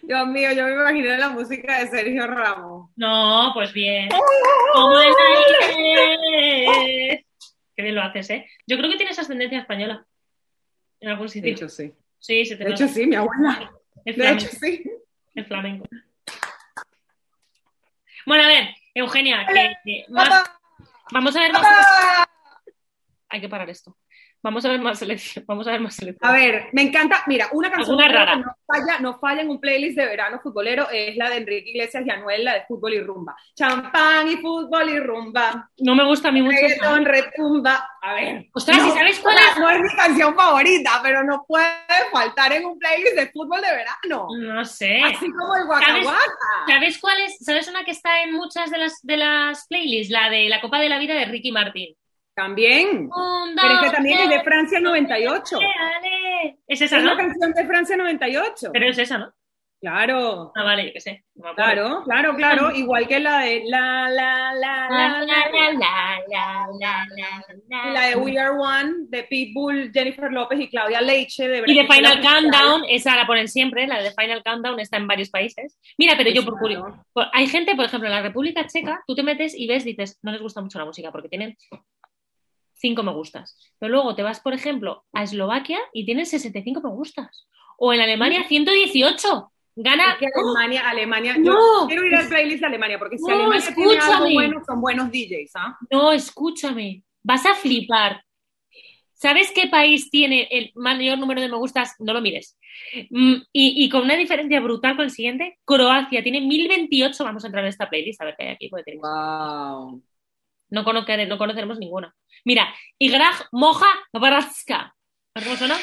Dios 0.01 0.27
mío, 0.27 0.51
yo 0.51 0.65
me 0.65 0.73
imaginé 0.73 1.17
la 1.17 1.29
música 1.29 1.79
de 1.79 1.87
Sergio 1.87 2.27
Ramos. 2.27 2.89
No, 2.95 3.51
pues 3.53 3.71
bien. 3.71 4.09
Como 4.73 4.99
el 4.99 5.13
aire. 5.77 7.25
Qué 7.75 7.81
bien 7.81 7.95
lo 7.95 8.01
haces, 8.01 8.29
¿eh? 8.29 8.45
Yo 8.67 8.77
creo 8.77 8.91
que 8.91 8.97
tienes 8.97 9.17
ascendencia 9.17 9.59
española. 9.59 10.05
En 10.99 11.09
algún 11.09 11.27
De 11.27 11.31
sitio. 11.33 11.51
hecho, 11.51 11.69
sí. 11.69 11.93
Sí, 12.19 12.45
se 12.45 12.55
te 12.55 12.65
De 12.65 12.71
hecho, 12.71 12.87
sí, 12.87 13.05
mi 13.07 13.15
abuela. 13.15 13.71
El 14.05 14.15
De 14.15 14.31
hecho, 14.31 14.47
sí. 14.47 14.83
El 15.33 15.45
flamenco. 15.45 15.87
Bueno, 18.25 18.43
a 18.43 18.47
ver, 18.47 18.69
Eugenia, 18.93 19.45
que, 19.45 19.73
que. 19.83 20.05
Vamos 21.11 21.35
a 21.35 21.39
ver 21.41 21.53
más. 21.53 21.61
¡Papá! 21.61 22.29
Hay 23.29 23.41
que 23.41 23.49
parar 23.49 23.69
esto. 23.69 23.97
Vamos 24.43 24.65
a 24.65 24.69
ver 24.69 24.81
más 24.81 24.99
selección. 24.99 25.45
Vamos 25.47 25.65
a 25.67 25.71
ver 25.71 25.79
más 25.79 25.95
selección. 25.95 26.29
A 26.29 26.33
ver, 26.33 26.67
me 26.73 26.81
encanta. 26.81 27.23
Mira, 27.27 27.47
una 27.53 27.71
canción 27.71 27.97
creo 27.97 28.11
rara. 28.11 28.33
que 28.33 28.39
no 28.41 28.55
falla, 28.67 28.99
no 28.99 29.17
falla 29.17 29.41
en 29.41 29.49
un 29.49 29.61
playlist 29.61 29.97
de 29.97 30.05
verano 30.05 30.41
futbolero 30.43 30.89
es 30.91 31.15
la 31.15 31.29
de 31.29 31.37
Enrique 31.37 31.69
Iglesias 31.69 32.03
y 32.05 32.09
Anuel, 32.09 32.43
la 32.43 32.55
de 32.55 32.65
fútbol 32.67 32.93
y 32.93 32.99
rumba. 32.99 33.37
Champán 33.55 34.27
y 34.27 34.35
fútbol 34.35 34.89
y 34.89 34.99
rumba. 34.99 35.69
No 35.77 35.95
me 35.95 36.03
gusta 36.03 36.27
a 36.27 36.31
mí 36.33 36.41
mucho. 36.41 36.57
Reggaetón, 36.59 37.05
retumba. 37.05 37.89
A 38.01 38.15
ver. 38.15 38.49
Ostras, 38.53 38.85
¿y 38.85 38.91
sabes 38.91 39.19
cuál 39.21 39.37
es? 39.37 39.57
No 39.57 39.69
es 39.69 39.79
mi 39.79 39.95
canción 39.95 40.35
favorita, 40.35 40.99
pero 41.01 41.23
no 41.23 41.45
puede 41.47 41.65
faltar 42.11 42.51
en 42.51 42.65
un 42.65 42.77
playlist 42.77 43.15
de 43.15 43.27
fútbol 43.27 43.61
de 43.61 43.71
verano. 43.71 44.27
No 44.37 44.65
sé. 44.65 45.01
Así 45.03 45.31
como 45.31 45.55
el 45.55 45.63
Waka 45.69 45.85
¿Sabes? 45.85 46.07
¿Sabes 46.67 46.97
cuál 46.99 47.21
es? 47.21 47.37
¿Sabes 47.39 47.67
una 47.69 47.85
que 47.85 47.91
está 47.91 48.23
en 48.23 48.33
muchas 48.33 48.69
de 48.71 48.77
las, 48.77 48.99
de 49.03 49.15
las 49.15 49.67
playlists? 49.67 50.11
La 50.11 50.29
de 50.29 50.49
la 50.49 50.59
Copa 50.59 50.79
de 50.79 50.89
la 50.89 50.99
Vida 50.99 51.13
de 51.13 51.25
Ricky 51.25 51.53
Martin. 51.53 51.95
También. 52.35 53.09
Un, 53.15 53.55
Pero 53.55 53.73
es 53.75 53.79
que 53.79 53.85
dos, 53.85 53.95
también 53.95 54.19
es 54.19 54.29
de 54.29 54.35
tres, 54.35 54.43
Francia 54.43 54.79
98. 54.79 55.57
dale. 55.59 56.57
Es 56.67 56.81
esa, 56.81 56.97
Es 56.97 57.03
¿no? 57.03 57.11
la 57.11 57.17
canción 57.17 57.51
de 57.53 57.65
Francia 57.65 57.97
98. 57.97 58.69
Pero 58.73 58.89
es 58.89 58.97
esa, 58.97 59.17
¿no? 59.17 59.33
Claro. 59.83 60.53
Ah, 60.55 60.63
vale, 60.63 60.85
yo 60.85 60.93
qué 60.93 61.01
sé. 61.01 61.25
no. 61.35 61.53
Claro, 61.55 62.03
claro, 62.05 62.35
claro. 62.37 62.71
Igual 62.73 63.05
que 63.05 63.19
la 63.19 63.39
de 63.39 63.63
la, 63.65 64.09
la, 64.09 64.53
la, 64.53 64.87
La, 64.89 65.09
la, 65.09 65.25
la, 65.25 65.73
la, 65.73 66.67
la, 66.79 67.07
la, 67.67 67.91
la, 67.91 68.07
de 68.07 68.15
We 68.15 68.39
Are 68.39 68.51
One 68.51 68.93
de 69.09 69.23
Pitbull, 69.23 69.91
Jennifer 69.93 70.31
López 70.31 70.61
y 70.61 70.69
Claudia 70.69 71.01
Leiche. 71.01 71.49
De 71.49 71.63
Y 71.67 71.75
de. 71.75 71.85
Final 71.85 72.21
Countdown, 72.21 72.83
esa 72.87 73.17
la 73.17 73.27
ponen 73.27 73.49
siempre, 73.49 73.85
la 73.85 74.01
de 74.01 74.11
Final 74.11 74.41
Countdown 74.41 74.79
está 74.79 74.95
en 74.95 75.07
varios 75.07 75.29
países. 75.29 75.77
Mira, 75.97 76.13
pero 76.15 76.29
yo 76.29 76.45
por 76.45 76.57
curiosidad, 76.57 77.03
hay 77.33 77.47
gente, 77.47 77.75
por 77.75 77.83
ejemplo, 77.83 78.07
en 78.07 78.15
la 78.15 78.21
República 78.21 78.65
Checa, 78.65 79.03
tú 79.05 79.15
te 79.15 79.23
metes 79.23 79.53
y 79.53 79.67
ves, 79.67 79.83
dices, 79.83 80.17
no 80.23 80.31
les 80.31 80.41
gusta 80.41 80.61
mucho 80.61 80.79
la 80.79 80.85
música 80.85 81.11
porque 81.11 81.27
tienen 81.27 81.57
cinco 82.83 83.01
me 83.01 83.13
gustas. 83.13 83.57
Pero 83.79 83.93
luego 83.93 84.13
te 84.13 84.23
vas, 84.23 84.41
por 84.41 84.53
ejemplo, 84.53 85.05
a 85.13 85.23
Eslovaquia 85.23 85.79
y 85.93 86.05
tienen 86.05 86.25
65 86.25 86.81
me 86.81 86.89
gustas. 86.89 87.47
O 87.77 87.93
en 87.93 88.01
Alemania 88.01 88.43
118. 88.47 89.51
Gana. 89.75 90.11
Es 90.13 90.17
que 90.19 90.27
Alemania, 90.35 90.89
Alemania, 90.89 91.35
No. 91.39 91.81
yo 91.81 91.87
quiero 91.87 92.05
ir 92.05 92.15
al 92.15 92.27
playlist 92.27 92.59
de 92.59 92.67
Alemania, 92.67 92.99
porque 92.99 93.17
si 93.17 93.23
No, 93.23 93.33
Alemania 93.35 93.73
tiene 93.73 93.91
algo 93.97 93.97
escúchame. 94.03 94.33
bueno, 94.33 94.61
son 94.67 94.81
buenos 94.81 95.09
DJs, 95.11 95.51
¿ah? 95.55 95.77
No, 95.89 96.11
escúchame, 96.11 97.03
vas 97.23 97.45
a 97.45 97.55
flipar. 97.55 98.21
¿Sabes 99.13 99.51
qué 99.55 99.67
país 99.67 100.09
tiene 100.11 100.47
el 100.51 100.71
mayor 100.75 101.17
número 101.17 101.39
de 101.41 101.47
me 101.47 101.55
gustas? 101.57 101.95
No 101.99 102.11
lo 102.13 102.19
mires. 102.21 102.59
Mm, 103.09 103.35
y, 103.53 103.83
y 103.85 103.89
con 103.89 104.01
una 104.03 104.17
diferencia 104.17 104.59
brutal 104.59 104.95
con 104.97 105.05
el 105.05 105.11
siguiente, 105.11 105.57
Croacia 105.63 106.21
tiene 106.21 106.41
1028. 106.41 107.23
Vamos 107.23 107.43
a 107.43 107.47
entrar 107.47 107.63
en 107.63 107.69
esta 107.69 107.89
playlist 107.89 108.21
a 108.21 108.25
ver 108.25 108.35
qué 108.37 108.43
hay 108.45 108.51
aquí. 108.53 108.69
Wow. 108.69 110.03
No, 110.69 110.83
no 110.83 111.37
conoceremos 111.37 111.79
ninguna. 111.79 112.13
Mira, 112.45 112.73
Igraj 112.99 113.41
Moja 113.51 113.87
Bratska. 114.11 114.95
¿Cómo 115.33 115.55
suena? 115.55 115.75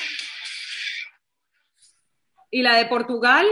Y 2.51 2.63
la 2.63 2.77
de 2.77 2.87
Portugal, 2.87 3.47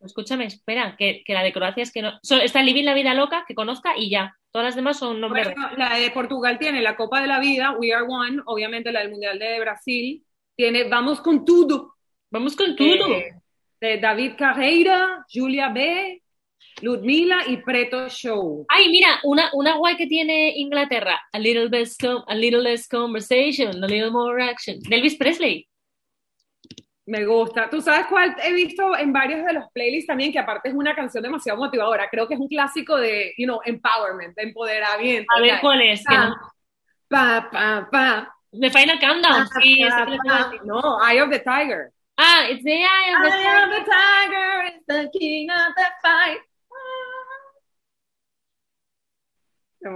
Escúchame, 0.00 0.44
espera, 0.44 0.94
que, 0.96 1.24
que 1.24 1.34
la 1.34 1.42
de 1.42 1.52
Croacia 1.52 1.82
es 1.82 1.90
que 1.92 2.02
no. 2.02 2.20
so- 2.22 2.36
está 2.40 2.62
Living 2.62 2.84
la 2.84 2.94
vida 2.94 3.14
loca, 3.14 3.44
que 3.48 3.56
conozca 3.56 3.96
y 3.96 4.10
ya. 4.10 4.36
Todas 4.52 4.66
las 4.66 4.76
demás 4.76 4.96
son 4.96 5.20
nombres. 5.20 5.52
Bueno, 5.52 5.70
la 5.76 5.96
de 5.96 6.10
Portugal 6.12 6.56
tiene 6.60 6.80
la 6.82 6.94
Copa 6.96 7.20
de 7.20 7.26
la 7.26 7.40
Vida, 7.40 7.72
We 7.72 7.92
Are 7.92 8.06
One, 8.08 8.42
obviamente 8.46 8.92
la 8.92 9.00
del 9.00 9.10
Mundial 9.10 9.40
de 9.40 9.58
Brasil, 9.58 10.24
tiene 10.56 10.84
Vamos 10.84 11.20
con 11.20 11.44
Todo. 11.44 11.96
Vamos 12.30 12.54
con 12.54 12.76
todo. 12.76 13.12
Eh, 13.12 13.34
de 13.80 13.98
David 13.98 14.34
Carreira, 14.38 15.24
Julia 15.32 15.68
B., 15.70 16.22
Ludmila 16.82 17.42
y 17.46 17.56
Preto 17.58 18.08
Show. 18.08 18.64
Ay, 18.68 18.88
mira, 18.90 19.18
una, 19.24 19.50
una 19.52 19.76
guay 19.76 19.96
que 19.96 20.06
tiene 20.06 20.50
Inglaterra. 20.56 21.20
A 21.32 21.38
little, 21.38 21.68
less 21.68 21.96
a 22.26 22.34
little 22.34 22.62
less 22.62 22.86
conversation, 22.88 23.82
a 23.82 23.86
little 23.86 24.10
more 24.10 24.42
action. 24.42 24.78
Elvis 24.90 25.16
Presley. 25.16 25.66
Me 27.06 27.24
gusta. 27.24 27.70
¿Tú 27.70 27.80
sabes 27.80 28.06
cuál 28.06 28.36
he 28.44 28.52
visto 28.52 28.94
en 28.96 29.12
varios 29.14 29.44
de 29.46 29.54
los 29.54 29.64
playlists 29.72 30.06
también? 30.08 30.30
Que 30.30 30.38
aparte 30.38 30.68
es 30.68 30.74
una 30.74 30.94
canción 30.94 31.22
demasiado 31.22 31.58
motivadora. 31.58 32.06
Creo 32.10 32.28
que 32.28 32.34
es 32.34 32.40
un 32.40 32.48
clásico 32.48 32.96
de, 32.98 33.32
you 33.38 33.46
know, 33.46 33.60
empowerment, 33.64 34.36
de 34.36 34.42
empoderamiento. 34.42 35.26
A 35.34 35.40
ver 35.40 35.58
cuál 35.60 35.80
es. 35.82 36.04
no- 36.10 36.36
Pa, 37.08 37.48
pa, 37.50 37.88
pa. 37.90 38.34
The 38.52 38.70
Final 38.70 38.98
Countdown. 39.00 39.48
Sí, 39.62 39.80
Pa, 39.88 40.06
pa. 40.26 40.52
No, 40.64 40.98
Eye 41.02 41.22
of 41.22 41.30
the 41.30 41.38
Tiger. 41.40 41.90
Ah, 42.18 42.46
it's 42.50 42.62
the 42.64 42.72
eye 42.82 43.14
of 43.16 43.22
the 43.22 43.30
Eye 43.30 43.62
of 43.64 43.70
the 43.70 43.90
tiger 43.90 44.62
is 44.74 44.82
the 44.86 45.18
king 45.18 45.48
of 45.50 45.72
the 45.76 45.86
fight. 46.02 46.38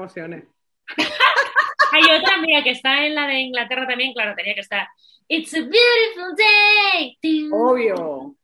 Emocioné. 0.03 0.45
Hay 1.93 2.03
otra, 2.19 2.39
mira, 2.39 2.63
que 2.63 2.71
está 2.71 3.05
en 3.07 3.15
la 3.15 3.27
de 3.27 3.41
Inglaterra 3.41 3.87
también, 3.87 4.13
claro, 4.15 4.35
tenía 4.35 4.55
que 4.55 4.61
estar. 4.61 4.89
It's 5.29 5.55
a 5.55 5.59
beautiful 5.61 6.35
day. 6.37 7.49
Obvio, 7.53 8.35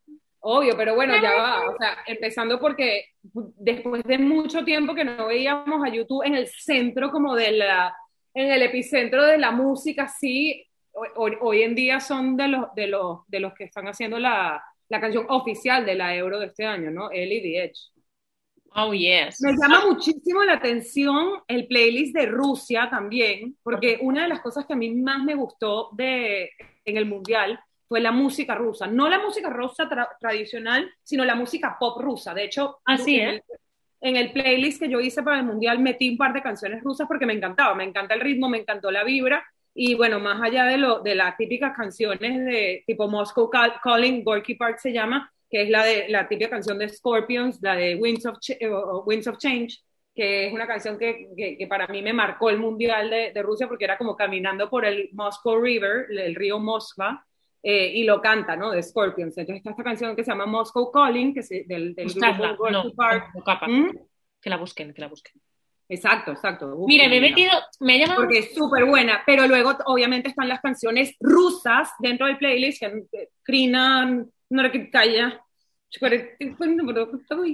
obvio, 0.40 0.76
pero 0.76 0.94
bueno, 0.94 1.20
ya 1.20 1.32
va. 1.32 1.68
O 1.68 1.76
sea, 1.78 1.98
empezando 2.06 2.60
porque 2.60 3.06
después 3.22 4.02
de 4.04 4.18
mucho 4.18 4.64
tiempo 4.64 4.94
que 4.94 5.04
no 5.04 5.26
veíamos 5.26 5.84
a 5.84 5.90
YouTube 5.90 6.24
en 6.24 6.34
el 6.34 6.46
centro 6.46 7.10
como 7.10 7.34
de 7.34 7.52
la, 7.52 7.94
en 8.34 8.50
el 8.52 8.62
epicentro 8.62 9.24
de 9.24 9.38
la 9.38 9.50
música, 9.50 10.08
sí, 10.08 10.66
hoy, 10.92 11.32
hoy 11.40 11.62
en 11.62 11.74
día 11.74 12.00
son 12.00 12.36
de 12.36 12.48
los, 12.48 12.74
de 12.74 12.86
los, 12.86 13.20
de 13.28 13.40
los 13.40 13.54
que 13.54 13.64
están 13.64 13.88
haciendo 13.88 14.18
la, 14.18 14.62
la 14.88 15.00
canción 15.00 15.26
oficial 15.30 15.84
de 15.86 15.94
la 15.94 16.14
Euro 16.14 16.38
de 16.38 16.46
este 16.46 16.66
año, 16.66 16.90
¿no? 16.90 17.10
Ellie 17.10 17.40
the 17.40 17.64
Edge. 17.64 17.97
Oh, 18.80 18.92
yes. 18.92 19.40
Me 19.40 19.52
llama 19.52 19.84
muchísimo 19.86 20.44
la 20.44 20.54
atención 20.54 21.42
el 21.48 21.66
playlist 21.66 22.14
de 22.14 22.26
Rusia 22.26 22.88
también, 22.90 23.56
porque 23.62 23.98
una 24.00 24.22
de 24.22 24.28
las 24.28 24.40
cosas 24.40 24.66
que 24.66 24.74
a 24.74 24.76
mí 24.76 24.90
más 24.94 25.22
me 25.24 25.34
gustó 25.34 25.90
de, 25.92 26.50
en 26.84 26.96
el 26.96 27.06
Mundial 27.06 27.58
fue 27.88 28.00
la 28.00 28.12
música 28.12 28.54
rusa. 28.54 28.86
No 28.86 29.08
la 29.08 29.18
música 29.18 29.50
rusa 29.50 29.88
tra- 29.88 30.10
tradicional, 30.20 30.88
sino 31.02 31.24
la 31.24 31.34
música 31.34 31.76
pop 31.80 32.00
rusa. 32.00 32.34
De 32.34 32.44
hecho, 32.44 32.78
Así, 32.84 33.16
en, 33.16 33.28
¿eh? 33.28 33.30
el, 33.30 33.42
en 34.10 34.16
el 34.16 34.32
playlist 34.32 34.80
que 34.80 34.88
yo 34.88 35.00
hice 35.00 35.22
para 35.22 35.38
el 35.38 35.44
Mundial 35.46 35.78
metí 35.80 36.10
un 36.10 36.16
par 36.16 36.32
de 36.32 36.42
canciones 36.42 36.82
rusas 36.82 37.08
porque 37.08 37.26
me 37.26 37.32
encantaba. 37.32 37.74
Me 37.74 37.84
encanta 37.84 38.14
el 38.14 38.20
ritmo, 38.20 38.48
me 38.48 38.58
encantó 38.58 38.90
la 38.90 39.04
vibra. 39.04 39.44
Y 39.74 39.94
bueno, 39.94 40.20
más 40.20 40.40
allá 40.42 40.64
de, 40.64 40.76
lo, 40.76 41.00
de 41.00 41.14
las 41.14 41.36
típicas 41.36 41.74
canciones 41.76 42.44
de 42.44 42.84
tipo 42.86 43.08
Moscow 43.08 43.48
Call- 43.50 43.80
Calling, 43.82 44.22
Gorky 44.24 44.54
Park 44.54 44.78
se 44.78 44.92
llama, 44.92 45.32
que 45.50 45.62
es 45.62 45.70
la 45.70 45.84
de 45.84 46.08
la 46.08 46.28
típica 46.28 46.50
canción 46.50 46.78
de 46.78 46.88
Scorpions, 46.88 47.58
la 47.62 47.74
de 47.76 47.94
Winds 47.96 48.26
of, 48.26 48.38
Ch- 48.38 48.58
Winds 49.06 49.26
of 49.28 49.38
Change, 49.38 49.78
que 50.14 50.46
es 50.48 50.52
una 50.52 50.66
canción 50.66 50.98
que, 50.98 51.28
que, 51.36 51.56
que 51.56 51.66
para 51.66 51.86
mí 51.86 52.02
me 52.02 52.12
marcó 52.12 52.50
el 52.50 52.58
mundial 52.58 53.08
de, 53.08 53.32
de, 53.32 53.42
Rusia 53.42 53.68
porque 53.68 53.84
era 53.84 53.96
como 53.96 54.16
caminando 54.16 54.68
por 54.68 54.84
el 54.84 55.10
Moscow 55.12 55.60
River, 55.60 56.06
el 56.10 56.34
río 56.34 56.58
Moskva, 56.58 57.24
eh, 57.62 57.92
y 57.94 58.04
lo 58.04 58.20
canta, 58.20 58.56
¿no? 58.56 58.70
De 58.70 58.82
Scorpions. 58.82 59.36
Entonces 59.38 59.58
está 59.58 59.70
esta 59.70 59.84
canción 59.84 60.14
que 60.16 60.24
se 60.24 60.30
llama 60.30 60.46
Moscow 60.46 60.90
Calling, 60.90 61.34
que 61.34 61.40
es 61.40 61.48
del, 61.48 61.94
del 61.94 62.04
Buscarla, 62.04 62.48
grupo 62.48 62.70
no, 62.70 62.92
Park. 62.92 63.30
no, 63.34 63.42
capa. 63.42 63.68
¿Mm? 63.68 63.96
Que 64.40 64.50
la 64.50 64.56
busquen, 64.56 64.92
que 64.92 65.00
la 65.00 65.08
busquen. 65.08 65.40
Exacto, 65.88 66.32
exacto. 66.32 66.74
Uf, 66.76 66.86
Mira, 66.86 67.08
me 67.08 67.16
he 67.16 67.20
metido, 67.20 67.50
me 67.80 67.94
ha 67.94 67.98
llamado 67.98 68.20
Porque 68.20 68.40
es 68.40 68.54
súper 68.54 68.84
buena, 68.84 69.22
pero 69.24 69.46
luego 69.46 69.72
obviamente 69.86 70.28
están 70.28 70.48
las 70.48 70.60
canciones 70.60 71.16
rusas 71.18 71.90
dentro 71.98 72.26
del 72.26 72.36
playlist, 72.36 72.80
que 72.80 73.28
Krina, 73.42 74.24
Norakitaya. 74.50 75.40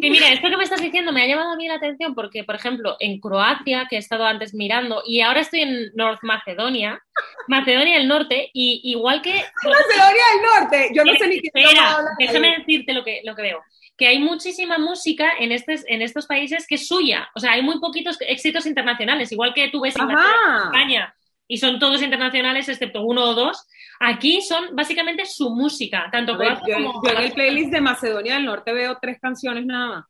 Que 0.01 0.11
mira, 0.11 0.33
esto 0.33 0.51
que 0.51 0.57
me 0.57 0.65
estás 0.65 0.81
diciendo 0.81 1.13
me 1.13 1.23
ha 1.23 1.27
llamado 1.29 1.53
a 1.53 1.57
mí 1.57 1.69
la 1.69 1.75
atención 1.75 2.17
porque, 2.17 2.43
por 2.43 2.57
ejemplo, 2.57 2.97
en 2.99 3.21
Croacia, 3.21 3.87
que 3.89 3.95
he 3.95 3.99
estado 4.01 4.27
antes 4.27 4.55
mirando, 4.55 5.03
y 5.07 5.21
ahora 5.21 5.41
estoy 5.41 5.61
en 5.61 5.93
North 5.95 6.19
Macedonia, 6.23 7.01
Macedonia 7.47 7.97
del 7.97 8.09
Norte, 8.09 8.51
y 8.53 8.81
igual 8.85 9.23
que... 9.23 9.31
Macedonia 9.63 10.25
del 10.33 10.43
Norte, 10.43 10.91
yo 10.93 11.05
no 11.05 11.15
sé 11.15 11.29
ni 11.29 11.41
qué 11.41 11.51
Espera, 11.55 11.99
déjame 12.19 12.59
decirte 12.59 12.93
lo 12.93 13.05
que, 13.05 13.21
lo 13.25 13.37
que 13.37 13.43
veo. 13.43 13.63
Que 13.97 14.09
hay 14.09 14.19
muchísima 14.19 14.79
música 14.79 15.31
en, 15.39 15.53
estes, 15.53 15.85
en 15.87 16.03
estos 16.03 16.27
países 16.27 16.67
que 16.67 16.75
es 16.75 16.89
suya. 16.89 17.31
O 17.37 17.41
sea, 17.41 17.53
hay 17.53 17.63
muy 17.63 17.79
poquitos 17.79 18.17
éxitos 18.21 18.67
internacionales, 18.67 19.31
igual 19.31 19.55
que 19.55 19.69
tú 19.69 19.83
ves 19.83 19.95
Ajá. 19.97 20.65
España, 20.65 21.15
y 21.47 21.59
son 21.59 21.79
todos 21.79 22.03
internacionales 22.03 22.69
excepto 22.69 23.03
uno 23.03 23.25
o 23.25 23.35
dos. 23.35 23.67
Aquí 24.01 24.43
son 24.43 24.75
básicamente 24.75 25.25
su 25.27 25.51
música, 25.51 26.09
tanto 26.11 26.37
ver, 26.37 26.59
yo, 26.67 26.75
como... 26.75 27.03
yo 27.05 27.13
en 27.13 27.23
el 27.23 27.33
playlist 27.33 27.73
de 27.73 27.81
Macedonia 27.81 28.35
del 28.35 28.47
Norte 28.47 28.73
veo 28.73 28.99
tres 29.01 29.19
canciones 29.21 29.65
nada 29.67 29.87
más. 29.89 30.05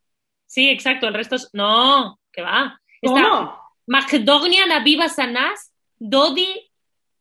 Sí, 0.47 0.69
exacto, 0.69 1.07
el 1.07 1.13
resto 1.13 1.35
es... 1.35 1.49
No, 1.53 2.19
que 2.31 2.41
va. 2.41 2.79
¿Cómo? 3.01 3.59
Macedonia 3.87 4.65
la 4.65 4.79
Viva 4.79 5.09
Sanás, 5.09 5.73
Dodi, 5.97 6.71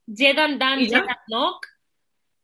Jedan 0.06 0.58
Dan. 0.58 0.80
Jedan 0.80 1.06
Nok, 1.28 1.66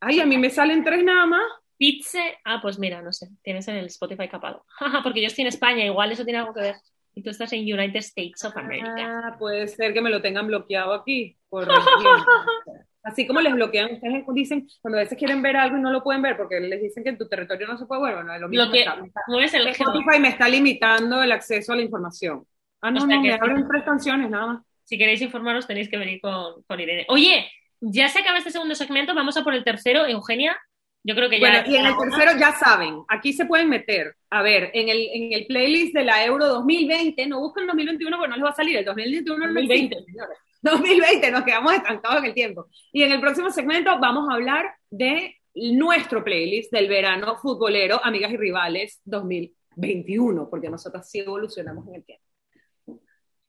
Ay, 0.01 0.21
a 0.21 0.27
mí 0.27 0.39
me 0.39 0.49
salen 0.49 0.83
tres 0.83 1.05
nada 1.05 1.27
más. 1.27 1.43
Pizze... 1.77 2.39
Ah, 2.45 2.59
pues 2.61 2.79
mira, 2.79 3.03
no 3.03 3.13
sé, 3.13 3.29
tienes 3.43 3.69
en 3.69 3.77
el 3.77 3.87
Spotify 3.87 4.29
capado. 4.29 4.65
Porque 5.03 5.21
yo 5.21 5.27
estoy 5.27 5.43
en 5.43 5.49
España, 5.49 5.85
igual 5.85 6.11
eso 6.13 6.25
tiene 6.25 6.39
algo 6.39 6.55
que 6.55 6.61
ver. 6.61 6.77
Y 7.15 7.23
tú 7.23 7.31
estás 7.31 7.53
en 7.53 7.61
United 7.61 7.97
States 7.97 8.45
of 8.45 8.57
America. 8.57 9.23
Ah, 9.25 9.37
puede 9.39 9.67
ser 9.69 9.93
que 9.93 10.01
me 10.01 10.11
lo 10.11 10.23
tengan 10.23 10.47
bloqueado 10.47 10.95
aquí. 10.95 11.37
Por 11.51 11.69
Así 13.03 13.27
como 13.27 13.41
les 13.41 13.55
bloquean, 13.55 13.95
ustedes 13.95 14.25
dicen, 14.35 14.69
cuando 14.83 14.99
a 14.99 15.03
veces 15.03 15.17
quieren 15.17 15.41
ver 15.41 15.57
algo 15.57 15.79
y 15.79 15.81
no 15.81 15.91
lo 15.91 16.03
pueden 16.03 16.21
ver 16.21 16.37
porque 16.37 16.61
les 16.61 16.83
dicen 16.83 17.03
que 17.03 17.09
en 17.11 17.17
tu 17.19 17.27
territorio 17.29 17.67
no 17.67 17.79
se 17.79 17.87
puede, 17.87 18.01
bueno, 18.03 18.23
no 18.23 18.35
es 18.35 18.41
lo 18.43 18.49
mismo. 18.49 18.65
Lo 18.67 18.71
que 18.71 18.79
me 18.79 18.85
está- 18.85 19.05
está- 19.07 19.21
mueves 19.27 19.55
el. 19.55 19.67
Spotify 19.69 20.21
me 20.21 20.29
está 20.29 20.49
limitando 20.49 21.23
el 21.23 21.33
acceso 21.33 21.73
a 21.73 21.77
la 21.77 21.83
información. 21.83 22.45
Ah, 22.83 22.91
no, 22.91 23.03
O 23.03 23.07
sea 23.07 23.17
no, 23.17 23.23
me 23.23 23.29
sí. 23.33 23.39
abren 23.41 23.67
tres 23.69 23.85
canciones 23.85 24.31
nada 24.31 24.47
más. 24.47 24.63
Si 24.85 24.99
queréis 24.99 25.23
informaros, 25.23 25.67
tenéis 25.67 25.89
que 25.89 25.97
venir 25.97 26.21
con, 26.21 26.63
con 26.67 26.79
Irene. 26.79 27.07
Oye, 27.09 27.51
ya 27.81 28.09
se 28.09 28.21
acaba 28.21 28.37
este 28.39 28.51
segundo 28.51 28.75
segmento, 28.75 29.15
vamos 29.15 29.37
a 29.39 29.45
por 29.45 29.55
el 29.55 29.65
tercero, 29.65 30.05
Eugenia. 30.07 30.59
Yo 31.03 31.15
creo 31.15 31.31
que 31.31 31.41
ya. 31.41 31.49
Bueno, 31.49 31.63
y 31.71 31.77
en 31.77 31.87
el 31.87 31.95
tercero 31.97 32.33
ya 32.39 32.53
saben, 32.53 32.97
aquí 33.09 33.33
se 33.33 33.47
pueden 33.47 33.71
meter, 33.71 34.15
a 34.29 34.43
ver, 34.43 34.71
en 34.75 34.91
el, 34.91 35.09
en 35.15 35.33
el 35.33 35.47
playlist 35.47 35.95
de 35.95 36.05
la 36.05 36.23
Euro 36.27 36.47
2020, 36.47 37.27
no 37.29 37.41
busquen 37.41 37.67
2021 37.67 38.19
porque 38.19 38.29
no 38.29 38.37
les 38.37 38.45
va 38.45 38.51
a 38.51 38.55
salir, 38.55 38.77
el 38.77 38.85
2021 38.85 39.39
no 39.39 39.47
2020. 39.55 39.95
existe, 39.97 40.13
señores. 40.13 40.39
2020, 40.63 41.31
nos 41.31 41.45
quedamos 41.45 41.73
estancados 41.73 42.19
en 42.19 42.25
el 42.27 42.35
tiempo. 42.35 42.67
Y 42.93 43.03
en 43.03 43.13
el 43.13 43.21
próximo 43.21 43.51
segmento 43.51 43.99
vamos 43.99 44.29
a 44.31 44.35
hablar 44.35 44.75
de 44.91 45.37
nuestro 45.55 46.23
playlist 46.23 46.73
del 46.73 46.89
verano 46.89 47.37
futbolero, 47.39 48.01
amigas 48.05 48.31
y 48.33 48.37
rivales 48.37 49.01
2021, 49.05 50.49
porque 50.49 50.69
nosotros 50.71 51.09
sí 51.09 51.21
evolucionamos 51.21 51.87
en 51.89 51.95
el 51.97 52.05
tiempo. 52.05 52.25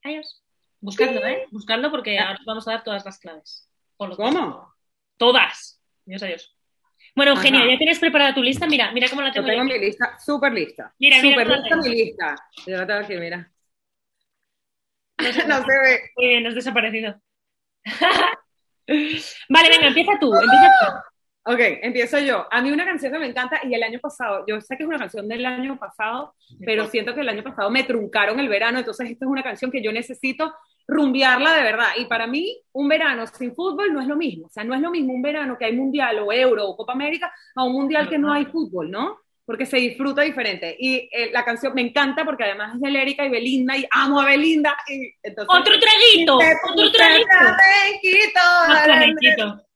Adiós. 0.03 0.43
Buscadlo, 0.79 1.25
¿eh? 1.27 1.45
Buscadlo 1.51 1.91
porque 1.91 2.17
ahora 2.17 2.39
os 2.39 2.45
vamos 2.45 2.67
a 2.67 2.71
dar 2.71 2.83
todas 2.83 3.05
las 3.05 3.19
claves. 3.19 3.69
Por 3.97 4.09
lo 4.09 4.15
¿Cómo? 4.15 4.73
Todas. 5.17 5.79
Dios 6.05 6.23
adiós. 6.23 6.57
Bueno, 7.15 7.33
Eugenia, 7.33 7.59
Ajá. 7.61 7.71
¿ya 7.71 7.77
tienes 7.77 7.99
preparada 7.99 8.33
tu 8.33 8.41
lista? 8.41 8.65
Mira, 8.65 8.91
mira 8.91 9.07
cómo 9.09 9.21
la 9.21 9.27
Yo 9.29 9.33
tengo. 9.43 9.47
tengo 9.47 9.63
yo. 9.63 9.73
mi 9.73 9.79
lista, 9.79 10.17
súper 10.17 10.53
lista. 10.53 10.93
Mira, 10.97 11.17
mira 11.21 11.29
súper 11.31 11.45
cómo 11.47 11.55
la 11.55 11.61
lista 11.61 11.69
tengo. 11.81 11.83
mi 11.95 12.01
lista. 12.03 12.35
Yo 12.65 12.77
la 12.77 12.87
tengo 12.87 12.99
aquí, 13.01 13.15
mira. 13.17 13.51
No 15.47 15.57
se 15.65 15.79
ve. 15.79 15.99
Muy 16.17 16.27
bien, 16.27 16.47
has 16.47 16.55
desaparecido. 16.55 17.21
vale, 19.49 19.69
venga, 19.69 19.87
empieza 19.87 20.11
tú. 20.19 20.33
Empieza 20.33 20.69
tú. 20.79 21.11
Ok, 21.43 21.59
empiezo 21.81 22.19
yo. 22.19 22.45
A 22.51 22.61
mí 22.61 22.71
una 22.71 22.85
canción 22.85 23.11
que 23.11 23.17
me 23.17 23.25
encanta 23.25 23.59
y 23.63 23.73
el 23.73 23.81
año 23.81 23.99
pasado, 23.99 24.45
yo 24.47 24.61
sé 24.61 24.77
que 24.77 24.83
es 24.83 24.89
una 24.89 24.99
canción 24.99 25.27
del 25.27 25.43
año 25.43 25.77
pasado, 25.79 26.35
pero 26.63 26.85
siento 26.85 27.15
que 27.15 27.21
el 27.21 27.29
año 27.29 27.41
pasado 27.41 27.71
me 27.71 27.83
truncaron 27.83 28.39
el 28.39 28.47
verano, 28.47 28.77
entonces 28.77 29.09
esta 29.09 29.25
es 29.25 29.31
una 29.31 29.41
canción 29.41 29.71
que 29.71 29.81
yo 29.81 29.91
necesito 29.91 30.53
rumbearla 30.87 31.55
de 31.55 31.63
verdad. 31.63 31.87
Y 31.97 32.05
para 32.05 32.27
mí, 32.27 32.61
un 32.73 32.87
verano 32.87 33.25
sin 33.25 33.55
fútbol 33.55 33.91
no 33.91 34.01
es 34.01 34.07
lo 34.07 34.17
mismo. 34.17 34.47
O 34.47 34.49
sea, 34.49 34.63
no 34.63 34.75
es 34.75 34.81
lo 34.81 34.91
mismo 34.91 35.13
un 35.13 35.21
verano 35.23 35.57
que 35.57 35.65
hay 35.65 35.75
mundial 35.75 36.19
o 36.19 36.31
euro 36.31 36.67
o 36.67 36.77
Copa 36.77 36.93
América 36.93 37.33
a 37.55 37.63
un 37.63 37.73
mundial 37.73 38.07
que 38.07 38.19
no 38.19 38.31
hay 38.31 38.45
fútbol, 38.45 38.91
¿no? 38.91 39.20
Porque 39.45 39.65
se 39.65 39.77
disfruta 39.77 40.21
diferente. 40.21 40.75
Y 40.79 41.09
eh, 41.11 41.31
la 41.33 41.43
canción 41.43 41.73
me 41.73 41.81
encanta 41.81 42.23
porque 42.23 42.43
además 42.43 42.75
es 42.75 42.81
de 42.81 42.91
Lérica 42.91 43.25
y 43.25 43.29
Belinda 43.29 43.75
y 43.77 43.85
amo 43.91 44.21
a 44.21 44.25
Belinda. 44.25 44.77
Y 44.87 45.11
entonces, 45.23 45.47
Otro 45.49 45.73
traguito, 45.79 46.35
otro 46.37 46.91
traguito. 46.91 47.27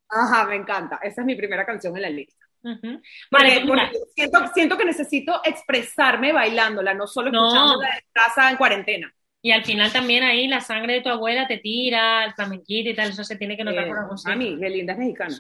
Ajá, 0.10 0.46
me 0.46 0.56
encanta. 0.56 1.00
Esa 1.02 1.22
es 1.22 1.26
mi 1.28 1.36
primera 1.36 1.66
canción 1.66 1.96
en 1.96 2.02
la 2.04 2.10
lista. 2.10 2.46
Ujú. 2.64 2.80
Porque- 2.82 3.02
Vale, 3.32 3.52
pues 3.62 3.66
mira, 3.66 3.90
porque 3.92 4.12
siento, 4.16 4.40
siento 4.54 4.78
que 4.78 4.86
necesito 4.86 5.42
expresarme 5.44 6.32
bailándola, 6.32 6.94
no 6.94 7.08
solo 7.08 7.32
No. 7.32 7.48
escuchándola 7.48 7.90
en 7.90 8.04
casa 8.12 8.50
en 8.52 8.58
cuarentena. 8.58 9.12
y 9.42 9.52
al 9.52 9.64
final 9.64 9.94
también 9.94 10.24
ahí 10.24 10.48
la 10.48 10.60
sangre 10.60 10.94
de 10.96 11.02
tu 11.02 11.10
abuela 11.10 11.48
te 11.48 11.60
tira, 11.60 12.26
el 12.26 12.34
flamenquito 12.34 12.90
y 12.90 12.96
tal, 12.96 13.10
eso 13.12 13.24
se 13.24 13.36
tiene 13.36 13.56
que 13.56 13.64
notar 13.64 13.84
Eh, 13.84 13.88
por 13.90 14.00
algún 14.00 14.18
mami, 14.26 14.56
Belinda 14.56 14.94
es 14.94 15.00
mexicana. 15.00 15.36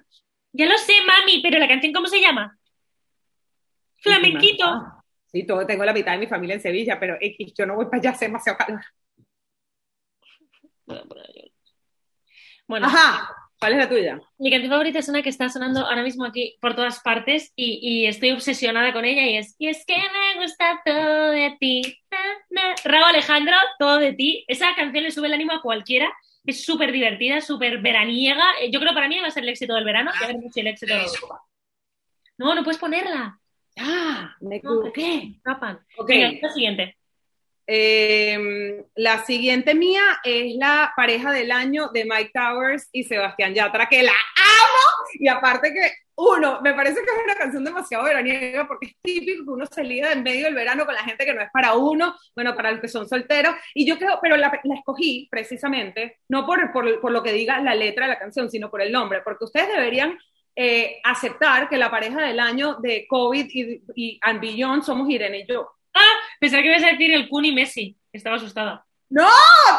Ya 0.53 0.65
lo 0.67 0.77
sé, 0.77 0.93
mami, 1.07 1.41
pero 1.41 1.57
la 1.57 1.67
canción, 1.67 1.91
¿cómo 1.91 2.05
se 2.05 2.21
llama? 2.21 2.55
Flamenquito. 4.05 4.65
Ah, 4.65 4.91
Sí, 5.27 5.45
todo, 5.45 5.65
tengo 5.65 5.83
la 5.83 5.91
mitad 5.91 6.13
de 6.13 6.19
mi 6.19 6.27
familia 6.27 6.55
en 6.55 6.61
Sevilla, 6.61 6.97
pero 6.97 7.17
X, 7.19 7.53
yo 7.57 7.65
no 7.65 7.75
voy 7.75 7.85
para 7.85 7.97
allá, 7.97 8.11
hace 8.11 8.25
demasiado 8.25 8.57
calor. 8.57 8.81
Bueno, 12.67 12.87
Ajá, 12.87 13.29
¿cuál 13.59 13.73
es 13.73 13.77
la 13.79 13.89
tuya? 13.89 14.19
mi 14.37 14.49
canción 14.49 14.71
favorita 14.71 14.99
es 14.99 15.09
una 15.09 15.21
que 15.21 15.29
está 15.29 15.49
sonando 15.49 15.81
ahora 15.85 16.03
mismo 16.03 16.25
aquí 16.25 16.57
por 16.61 16.75
todas 16.75 16.99
partes 17.01 17.51
y, 17.55 17.79
y 17.81 18.05
estoy 18.07 18.31
obsesionada 18.31 18.93
con 18.93 19.05
ella 19.05 19.23
y 19.23 19.37
es 19.37 19.55
Y 19.59 19.67
es 19.67 19.85
que 19.85 19.95
me 19.97 20.41
gusta 20.41 20.81
todo 20.85 21.31
de 21.31 21.55
ti. 21.59 21.81
Raúl 22.83 23.03
Alejandro, 23.03 23.55
todo 23.77 23.97
de 23.97 24.13
ti. 24.13 24.45
Esa 24.47 24.73
canción 24.75 25.03
le 25.03 25.11
sube 25.11 25.27
el 25.27 25.33
ánimo 25.33 25.53
a 25.53 25.61
cualquiera. 25.61 26.11
Es 26.45 26.63
súper 26.63 26.91
divertida, 26.91 27.41
súper 27.41 27.79
veraniega. 27.81 28.43
Eh, 28.61 28.71
Yo 28.71 28.79
creo 28.79 28.91
que 28.91 28.95
para 28.95 29.07
mí 29.09 29.19
va 29.19 29.27
a 29.27 29.31
ser 29.31 29.43
el 29.43 29.49
éxito 29.49 29.73
del 29.75 29.83
verano 29.85 30.11
y 30.19 30.23
a 30.23 30.27
ver 30.27 30.37
el 30.55 30.67
éxito 30.67 30.93
de. 30.93 31.05
No, 32.37 32.53
no 32.55 32.63
puedes 32.63 32.79
ponerla. 32.79 33.39
Ah, 33.77 34.35
me 34.41 34.59
No, 34.61 34.81
equivoqué. 34.83 35.39
Tapan. 35.43 35.79
Ok. 35.97 36.07
Venga, 36.09 36.39
la 36.41 36.53
siguiente. 36.53 36.97
Eh, 37.67 38.83
la 38.95 39.25
siguiente 39.25 39.73
mía 39.73 40.03
es 40.23 40.55
la 40.55 40.93
pareja 40.95 41.31
del 41.31 41.51
año 41.51 41.89
de 41.89 42.05
Mike 42.05 42.31
Towers 42.33 42.89
y 42.91 43.03
Sebastián 43.03 43.53
Yatra, 43.55 43.87
que 43.89 44.03
la 44.03 44.11
amo. 44.11 45.07
Y 45.19 45.27
aparte 45.27 45.73
que, 45.73 45.91
uno, 46.17 46.61
me 46.61 46.73
parece 46.73 46.95
que 46.95 47.01
es 47.11 47.23
una 47.25 47.35
canción 47.35 47.63
demasiado 47.63 48.03
veraniega 48.05 48.67
porque 48.67 48.87
es 48.87 48.95
típico 49.01 49.43
que 49.45 49.49
uno 49.49 49.65
se 49.65 49.83
liga 49.83 50.11
en 50.11 50.23
medio 50.23 50.45
del 50.45 50.53
verano 50.53 50.85
con 50.85 50.93
la 50.93 51.03
gente 51.03 51.25
que 51.25 51.33
no 51.33 51.41
es 51.41 51.49
para 51.51 51.73
uno, 51.73 52.15
bueno, 52.35 52.55
para 52.55 52.71
los 52.71 52.81
que 52.81 52.87
son 52.87 53.09
solteros. 53.09 53.55
Y 53.73 53.85
yo 53.85 53.97
creo, 53.97 54.19
pero 54.21 54.37
la, 54.37 54.59
la 54.63 54.75
escogí 54.75 55.27
precisamente, 55.31 56.19
no 56.29 56.45
por, 56.45 56.71
por, 56.71 57.01
por 57.01 57.11
lo 57.11 57.23
que 57.23 57.33
diga 57.33 57.59
la 57.59 57.73
letra 57.75 58.05
de 58.05 58.13
la 58.13 58.19
canción, 58.19 58.49
sino 58.49 58.69
por 58.69 58.81
el 58.81 58.91
nombre, 58.91 59.21
porque 59.23 59.45
ustedes 59.45 59.69
deberían 59.69 60.17
eh, 60.55 61.01
aceptar 61.03 61.67
que 61.67 61.77
la 61.77 61.91
pareja 61.91 62.21
del 62.21 62.39
año 62.39 62.75
de 62.75 63.05
COVID 63.07 63.45
y, 63.51 63.81
y 63.95 64.19
and 64.21 64.39
Beyond 64.39 64.83
somos 64.83 65.09
Irene 65.09 65.39
y 65.39 65.45
yo. 65.47 65.69
Ah, 65.93 66.13
pensaba 66.39 66.61
que 66.61 66.69
ibas 66.69 66.83
a 66.83 66.91
decir 66.91 67.13
el 67.13 67.27
Kun 67.29 67.45
y 67.45 67.51
Messi. 67.51 67.97
Estaba 68.11 68.37
asustada. 68.37 68.85
No, 69.09 69.27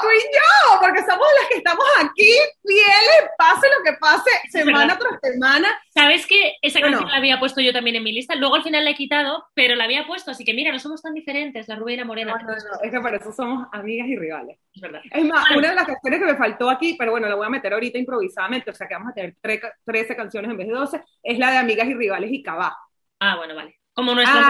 tú 0.01 0.07
y 0.09 0.23
yo, 0.33 0.81
porque 0.81 1.01
somos 1.01 1.27
las 1.41 1.49
que 1.51 1.57
estamos 1.57 1.85
aquí 2.01 2.31
fieles, 2.63 3.31
pase 3.37 3.67
lo 3.77 3.83
que 3.85 3.93
pase, 3.99 4.31
semana 4.51 4.97
tras 4.97 5.19
semana. 5.21 5.69
¿Sabes 5.93 6.27
que 6.27 6.55
esa 6.63 6.79
Bueno. 6.79 6.99
canción 6.99 7.11
la 7.11 7.19
había 7.19 7.41
puesto 7.41 7.61
yo 7.61 7.73
también 7.73 7.97
en 7.97 8.05
mi 8.05 8.13
lista? 8.13 8.37
Luego 8.37 8.55
al 8.55 8.63
final 8.63 8.85
la 8.85 8.91
he 8.91 8.95
quitado, 8.95 9.47
pero 9.55 9.75
la 9.75 9.85
había 9.85 10.07
puesto, 10.07 10.31
así 10.31 10.45
que 10.45 10.55
mira, 10.55 10.71
no 10.71 10.79
somos 10.79 11.03
tan 11.03 11.13
diferentes, 11.13 11.67
la 11.69 11.75
la 11.77 12.05
morena. 12.05 12.33
No, 12.35 12.39
no, 12.39 12.47
no, 12.55 12.81
es 12.83 12.91
que 12.91 13.01
por 13.01 13.15
eso 13.15 13.33
somos 13.33 13.67
amigas 13.73 14.07
y 14.09 14.17
rivales. 14.17 14.59
Es 14.73 14.81
verdad. 14.81 15.01
Es 15.11 15.25
más, 15.25 15.43
Vale. 15.45 15.59
una 15.59 15.69
de 15.71 15.75
las 15.75 15.87
canciones 15.87 16.21
que 16.21 16.27
me 16.27 16.37
faltó 16.37 16.71
aquí, 16.71 16.95
pero 16.99 17.11
bueno, 17.11 17.29
la 17.29 17.35
voy 17.35 17.47
a 17.47 17.51
meter 17.51 17.73
ahorita 17.73 17.99
improvisadamente, 17.99 18.71
o 18.71 18.75
sea 18.75 18.87
que 18.87 18.95
vamos 18.95 19.11
a 19.11 19.15
tener 19.15 19.35
tre- 19.43 19.73
13 19.85 20.15
canciones 20.15 20.51
en 20.51 20.57
vez 20.57 20.69
de 20.69 20.75
12, 20.75 21.03
es 21.23 21.39
la 21.39 21.51
de 21.51 21.57
Amigas 21.59 21.89
y 21.89 21.95
Rivales 21.95 22.31
y 22.33 22.43
Cabá. 22.43 22.77
Ah, 23.21 23.37
bueno, 23.37 23.55
vale. 23.55 23.76
Como 23.97 24.15
nuestra... 24.15 24.49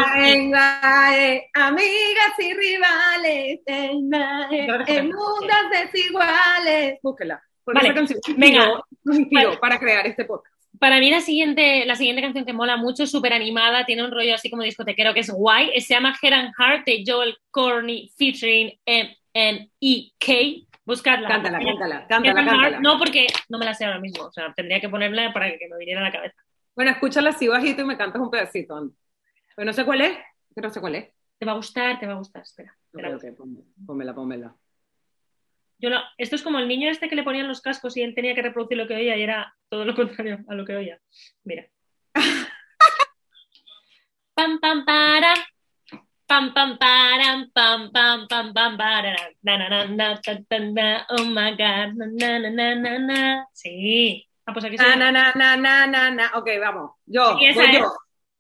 Amigas 1.55 2.33
y 2.37 2.53
rivales, 2.53 3.61
en, 3.67 4.11
mundos 4.11 5.71
desiguales. 5.71 6.99
Búsquela. 7.01 7.41
Porque 7.63 7.79
Vale, 7.79 7.89
esa 7.91 7.95
canción 7.95 8.21
venga. 8.37 8.83
nos 9.05 9.17
inspiró 9.17 9.51
Vale. 9.51 9.61
para 9.61 9.79
crear 9.79 10.05
este 10.05 10.25
podcast. 10.25 10.53
Para 10.81 10.99
mí 10.99 11.13
la 11.13 11.21
siguiente, 11.21 11.87
la 11.87 11.95
siguiente 11.95 12.23
canción 12.23 12.45
que 12.45 12.53
mola 12.53 12.77
mucho, 12.77 13.05
es 13.05 13.11
súper 13.13 13.33
animada, 13.33 13.87
tiene 13.87 14.05
un 14.05 14.11
rollo 14.11 14.35
así 14.35 14.51
como 14.51 14.65
discotequero 14.65 15.15
que 15.15 15.21
es 15.21 15.31
guay, 15.31 15.81
se 15.81 15.95
llama 15.95 16.17
Head 16.21 16.33
and 16.33 16.53
Heart 16.59 16.85
de 16.85 17.05
Joel 17.07 17.39
Corney 17.53 18.11
featuring 18.19 18.73
M.N.E.K. 18.85 20.33
Buscadla. 20.85 21.29
Cántala, 21.29 21.61
cántala, 21.61 22.07
cántala, 22.09 22.35
cántala. 22.35 22.81
no 22.81 22.99
porque 22.99 23.29
no 23.49 23.59
me 23.59 23.65
la 23.65 23.75
sé 23.75 23.85
ahora 23.85 24.01
mismo, 24.01 24.25
o 24.25 24.33
sea, 24.33 24.53
tendría 24.55 24.81
que 24.81 24.89
ponerla 24.89 25.33
para 25.33 25.57
que 25.57 25.69
me 25.71 25.79
viniera 25.79 26.01
a 26.01 26.05
la 26.05 26.13
cabeza. 26.13 26.37
Bueno, 26.75 26.91
escúchala 26.91 27.31
así 27.31 27.47
bajito 27.47 27.83
y 27.83 27.85
me 27.85 27.97
cantas 27.97 28.21
un 28.21 28.31
pedacito. 28.31 28.91
Pero 29.57 29.67
no 29.67 29.73
sé 29.73 29.85
cuál 29.85 30.01
es, 30.03 30.17
pero 30.55 30.69
no 30.69 30.75
sé 30.75 30.81
cuál 30.81 30.95
es. 30.95 31.11
Te 31.39 31.47
va 31.47 31.53
a 31.53 31.57
gustar, 31.57 31.99
te 31.99 32.07
va 32.07 32.13
a 32.13 32.17
gustar, 32.19 32.43
espera. 32.43 32.77
espera. 32.87 33.17
Ok, 33.17 33.25
ok, 33.25 33.37
pónmela, 33.37 33.65
pónmela, 33.87 34.15
pónmela. 34.15 34.57
Yo 35.79 35.91
no, 35.91 36.01
esto 36.17 36.37
es 36.37 36.43
como 36.43 36.59
el 36.59 36.69
niño 36.69 36.89
este 36.89 37.09
que 37.09 37.17
le 37.17 37.23
ponían 37.25 37.49
los 37.49 37.61
cascos 37.61 37.97
y 37.97 38.03
él 38.03 38.15
tenía 38.15 38.35
que 38.35 38.43
reproducir 38.43 38.79
lo 38.79 38.87
que 38.87 38.95
oía 38.95 39.17
y 39.17 39.23
era 39.23 39.55
todo 39.69 39.85
lo 39.85 39.95
contrario 39.95 40.45
a 40.49 40.55
lo 40.55 40.65
que 40.65 40.77
oía. 40.77 41.01
Mira. 41.45 41.67
pam 44.35 44.61
pam 44.61 44.85
para 44.85 45.33
pam 46.27 46.53
pam 46.55 46.77
param 46.79 47.51
pam 47.55 47.91
pam 47.93 48.27
pam 48.29 48.53
pam 48.53 48.77
para 48.77 49.17
na 49.43 49.57
na 49.59 49.69
na 49.69 49.85
na 49.87 50.21
ta, 50.21 50.37
ta, 50.49 50.59
na, 50.59 51.07
oh 51.11 51.25
my 51.25 51.53
god 51.57 51.95
na 51.97 52.07
na 52.07 52.39
na 52.39 52.51
na 52.51 52.75
na 52.75 52.99
na 52.99 53.47
sí 53.53 54.27
ah 54.47 54.53
pues 54.53 54.65
aquí 54.65 54.77
Na, 54.77 54.97
na, 54.97 55.11
na, 55.11 55.33
na, 55.35 55.57
na, 55.57 55.87
na, 55.87 56.11
na. 56.11 56.27
Ok, 56.39 56.49
vamos. 56.61 56.93
Yo, 57.07 57.37
Sí, 57.39 57.47
esa 57.47 57.61
voy 57.61 57.71
es. 57.71 57.79
yo. 57.81 57.93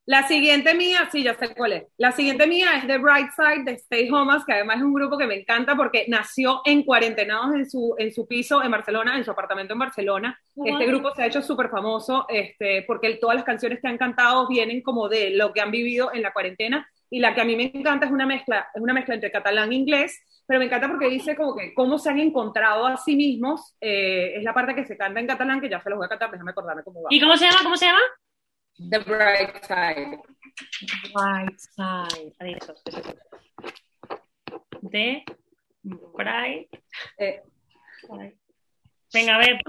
La 0.06 0.28
siguiente 0.28 0.72
mía, 0.74 1.08
sí, 1.10 1.24
ya 1.24 1.34
sé 1.34 1.52
cuál 1.52 1.72
es. 1.72 1.84
La 1.98 2.12
siguiente 2.12 2.46
mía 2.46 2.76
es 2.76 2.86
The 2.86 2.98
Bright 2.98 3.30
Side 3.32 3.64
de 3.64 3.72
Stay 3.72 4.08
Homas, 4.08 4.44
que 4.44 4.52
además 4.52 4.76
es 4.76 4.84
un 4.84 4.94
grupo 4.94 5.18
que 5.18 5.26
me 5.26 5.34
encanta 5.34 5.74
porque 5.74 6.04
nació 6.06 6.62
en 6.64 6.84
cuarentenados 6.84 7.56
en 7.56 7.68
su, 7.68 7.96
en 7.98 8.12
su 8.12 8.24
piso 8.28 8.62
en 8.62 8.70
Barcelona, 8.70 9.16
en 9.16 9.24
su 9.24 9.32
apartamento 9.32 9.72
en 9.72 9.80
Barcelona. 9.80 10.40
Este 10.64 10.86
grupo 10.86 11.12
se 11.12 11.22
ha 11.22 11.26
hecho 11.26 11.42
súper 11.42 11.70
famoso 11.70 12.24
este, 12.28 12.82
porque 12.86 13.14
todas 13.16 13.34
las 13.34 13.44
canciones 13.44 13.80
que 13.82 13.88
han 13.88 13.98
cantado 13.98 14.46
vienen 14.46 14.80
como 14.80 15.08
de 15.08 15.30
lo 15.30 15.52
que 15.52 15.60
han 15.60 15.72
vivido 15.72 16.12
en 16.14 16.22
la 16.22 16.32
cuarentena. 16.32 16.88
Y 17.10 17.18
la 17.18 17.34
que 17.34 17.40
a 17.40 17.44
mí 17.44 17.56
me 17.56 17.64
encanta 17.74 18.06
es 18.06 18.12
una 18.12 18.26
mezcla, 18.26 18.68
es 18.72 18.80
una 18.80 18.94
mezcla 18.94 19.14
entre 19.14 19.32
catalán 19.32 19.72
e 19.72 19.76
inglés, 19.76 20.20
pero 20.46 20.60
me 20.60 20.66
encanta 20.66 20.86
porque 20.86 21.08
dice 21.08 21.34
como 21.34 21.56
que 21.56 21.74
cómo 21.74 21.98
se 21.98 22.10
han 22.10 22.20
encontrado 22.20 22.86
a 22.86 22.96
sí 22.96 23.16
mismos. 23.16 23.76
eh, 23.80 24.34
es 24.36 24.44
la 24.44 24.54
parte 24.54 24.76
que 24.76 24.86
se 24.86 24.96
canta 24.96 25.18
en 25.18 25.26
catalán, 25.26 25.60
que 25.60 25.68
ya 25.68 25.80
se 25.80 25.90
los 25.90 25.96
voy 25.96 26.06
a 26.06 26.08
cantar, 26.08 26.30
déjame 26.30 26.52
acordarme 26.52 26.84
cómo 26.84 27.02
va. 27.02 27.08
y 27.10 27.20
cómo 27.20 27.36
se 27.36 27.46
llama 27.46 27.58
cómo 27.64 27.76
se 27.76 27.86
llama 27.86 28.00
The 28.78 28.98
Bright 29.00 29.64
Side. 29.64 30.18
White 31.14 31.58
Side 31.58 32.34
adiós 32.40 32.66
de 34.82 35.24
Bright 36.14 36.68
Eh, 37.18 37.42
Side. 38.02 38.36
venga 39.12 39.34
a 39.34 39.38
ver 39.38 39.60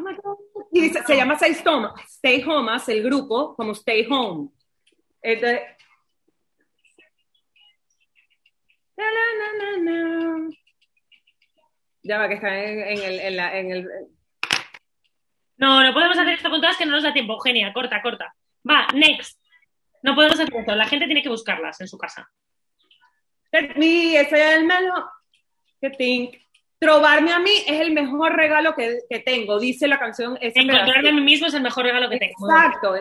y 0.74 0.82
dice- 0.82 1.04
se 1.06 1.16
llama 1.16 1.36
Stay 1.36 1.56
Home, 1.66 1.90
Stay 2.08 2.44
Homas, 2.44 2.88
el 2.90 3.02
grupo, 3.04 3.56
como 3.56 3.72
Stay 3.74 4.06
Home. 4.10 4.50
Entonces, 5.22 5.62
na, 8.98 9.06
na, 9.06 9.26
na, 9.38 9.78
na, 9.78 9.78
na. 9.78 10.50
Ya 12.04 12.18
va, 12.18 12.28
que 12.28 12.36
está 12.36 12.64
en, 12.64 12.80
en 12.80 13.04
el, 13.04 13.20
en, 13.20 13.36
la, 13.38 13.58
en 13.60 13.72
el... 13.72 13.88
No, 15.58 15.84
no 15.84 15.94
podemos 15.94 16.18
hacer 16.18 16.34
esto 16.36 16.50
con 16.50 16.62
todas 16.62 16.78
que 16.78 16.86
no 16.86 16.92
nos 16.94 17.04
da 17.04 17.12
tiempo. 17.14 17.34
Eugenia, 17.34 17.74
corta, 17.74 18.02
corta. 18.02 18.34
Va, 18.70 18.88
next. 18.94 19.40
No 20.04 20.16
podemos 20.16 20.40
hacer 20.40 20.54
esto. 20.54 20.76
La 20.76 20.88
gente 20.88 21.06
tiene 21.06 21.24
que 21.24 21.30
buscarlas 21.30 21.80
en 21.82 21.88
su 21.88 21.98
casa. 21.98 22.30
Let 23.52 23.76
me, 23.76 24.20
ese 24.20 24.36
es 24.36 24.56
el 24.58 24.66
mejor 24.66 25.06
que 25.82 25.90
think. 25.92 26.36
Trobarme 26.80 27.34
a 27.34 27.40
mí 27.40 27.52
es 27.66 27.82
el 27.82 27.92
mejor 27.92 28.36
regalo 28.36 28.76
que, 28.76 29.00
que 29.10 29.18
tengo, 29.18 29.60
dice 29.60 29.88
la 29.88 29.98
canción. 29.98 30.38
Encontrarme 30.40 31.10
a 31.10 31.12
mí 31.12 31.22
mismo 31.22 31.48
es 31.48 31.56
el 31.56 31.64
mejor 31.64 31.86
regalo 31.86 32.08
que 32.08 32.20
tengo. 32.20 32.52
Exacto, 32.52 32.94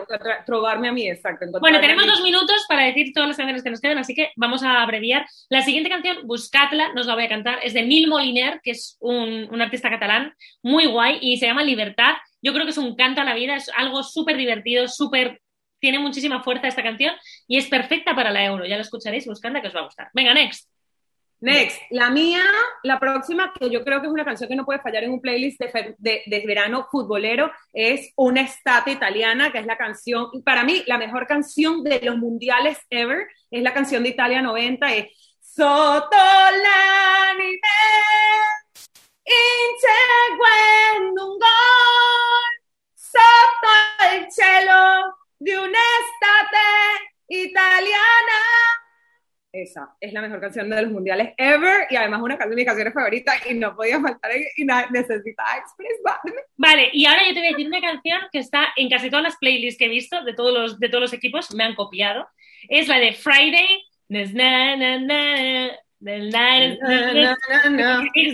trobarme 0.47 0.87
a 0.87 0.91
mí, 0.91 1.07
exacto. 1.07 1.45
Bueno, 1.59 1.79
tenemos 1.79 2.07
dos 2.07 2.23
minutos 2.23 2.65
para 2.67 2.85
decir 2.85 3.11
todas 3.13 3.27
las 3.27 3.37
canciones 3.37 3.61
que 3.61 3.69
nos 3.69 3.79
quedan, 3.79 3.99
así 3.99 4.15
que 4.15 4.31
vamos 4.35 4.63
a 4.63 4.81
abreviar. 4.81 5.27
La 5.49 5.61
siguiente 5.61 5.91
canción, 5.91 6.25
buscadla, 6.25 6.91
no 6.95 7.01
os 7.01 7.07
la 7.07 7.13
voy 7.13 7.25
a 7.25 7.29
cantar, 7.29 7.59
es 7.61 7.75
de 7.75 7.83
Nil 7.83 8.07
Moliner, 8.07 8.61
que 8.63 8.71
es 8.71 8.97
un, 8.99 9.47
un 9.51 9.61
artista 9.61 9.91
catalán 9.91 10.33
muy 10.63 10.87
guay 10.87 11.19
y 11.21 11.37
se 11.37 11.45
llama 11.45 11.61
Libertad. 11.61 12.15
Yo 12.41 12.53
creo 12.53 12.65
que 12.65 12.71
es 12.71 12.79
un 12.79 12.95
canto 12.95 13.21
a 13.21 13.25
la 13.25 13.35
vida, 13.35 13.57
es 13.57 13.69
algo 13.77 14.01
súper 14.01 14.37
divertido, 14.37 14.87
súper. 14.87 15.39
Tiene 15.79 15.99
muchísima 15.99 16.41
fuerza 16.43 16.67
esta 16.67 16.83
canción 16.83 17.13
y 17.47 17.57
es 17.57 17.67
perfecta 17.67 18.15
para 18.15 18.31
la 18.31 18.43
euro. 18.45 18.65
Ya 18.65 18.75
la 18.75 18.81
escucharéis, 18.81 19.25
buscadla 19.25 19.61
que 19.61 19.67
os 19.67 19.75
va 19.75 19.81
a 19.81 19.85
gustar. 19.85 20.09
Venga, 20.13 20.33
next. 20.33 20.69
Next, 21.39 21.79
la 21.91 22.09
mía, 22.09 22.41
la 22.81 22.99
próxima, 22.99 23.53
que 23.53 23.69
yo 23.69 23.83
creo 23.83 24.01
que 24.01 24.07
es 24.07 24.11
una 24.11 24.25
canción 24.25 24.49
que 24.49 24.55
no 24.55 24.65
puede 24.65 24.79
fallar 24.79 25.03
en 25.03 25.11
un 25.11 25.21
playlist 25.21 25.59
de, 25.61 26.23
de- 26.25 26.43
verano 26.47 26.87
futbolero, 26.89 27.51
es 27.71 28.11
Una 28.15 28.41
Estate 28.41 28.89
Italiana, 28.89 29.51
que 29.51 29.59
es 29.59 29.67
la 29.67 29.77
canción, 29.77 30.31
para 30.43 30.63
mí, 30.63 30.83
la 30.87 30.97
mejor 30.97 31.27
canción 31.27 31.83
de 31.83 31.99
los 32.01 32.17
mundiales 32.17 32.79
ever, 32.89 33.27
es 33.51 33.61
la 33.61 33.71
canción 33.71 34.01
de 34.01 34.09
Italia 34.09 34.41
90, 34.41 34.95
es 34.95 35.11
Sotto 35.39 36.17
la 36.17 37.33
neve, 37.37 37.61
inseguendo 39.77 41.33
un 41.33 41.39
gol, 41.39 42.53
sotto 42.95 44.15
il 44.17 44.31
cielo 44.31 45.16
di 45.39 45.51
un'estate 45.51 46.67
italiana. 47.27 48.39
Esa 49.51 49.95
es 49.99 50.13
la 50.13 50.21
mejor 50.21 50.39
canción 50.39 50.69
de 50.69 50.81
los 50.81 50.91
mundiales 50.91 51.33
ever 51.37 51.87
y 51.89 51.95
además 51.95 52.21
una 52.21 52.35
de 52.37 52.55
mis 52.55 52.65
canciones 52.65 52.93
favoritas 52.93 53.35
y 53.49 53.53
no 53.55 53.75
podía 53.75 53.99
faltar 53.99 54.31
y 54.55 54.65
necesitaba 54.65 55.57
expresarme. 55.57 56.41
Vale, 56.57 56.89
y 56.93 57.05
ahora 57.05 57.21
yo 57.27 57.33
te 57.33 57.39
voy 57.39 57.47
a 57.47 57.51
decir 57.51 57.67
una 57.67 57.81
canción 57.81 58.21
que 58.31 58.39
está 58.39 58.67
en 58.75 58.89
casi 58.89 59.09
todas 59.09 59.23
las 59.23 59.37
playlists 59.37 59.79
que 59.79 59.85
he 59.85 59.89
visto 59.89 60.23
de 60.23 60.33
todos 60.33 60.53
los, 60.53 60.79
de 60.79 60.89
todos 60.89 61.01
los 61.01 61.13
equipos, 61.13 61.53
me 61.55 61.63
han 61.63 61.75
copiado. 61.75 62.27
Es 62.69 62.87
la 62.87 62.99
de 62.99 63.13
Friday. 63.13 63.83
Es 64.09 64.33
de 64.33 64.39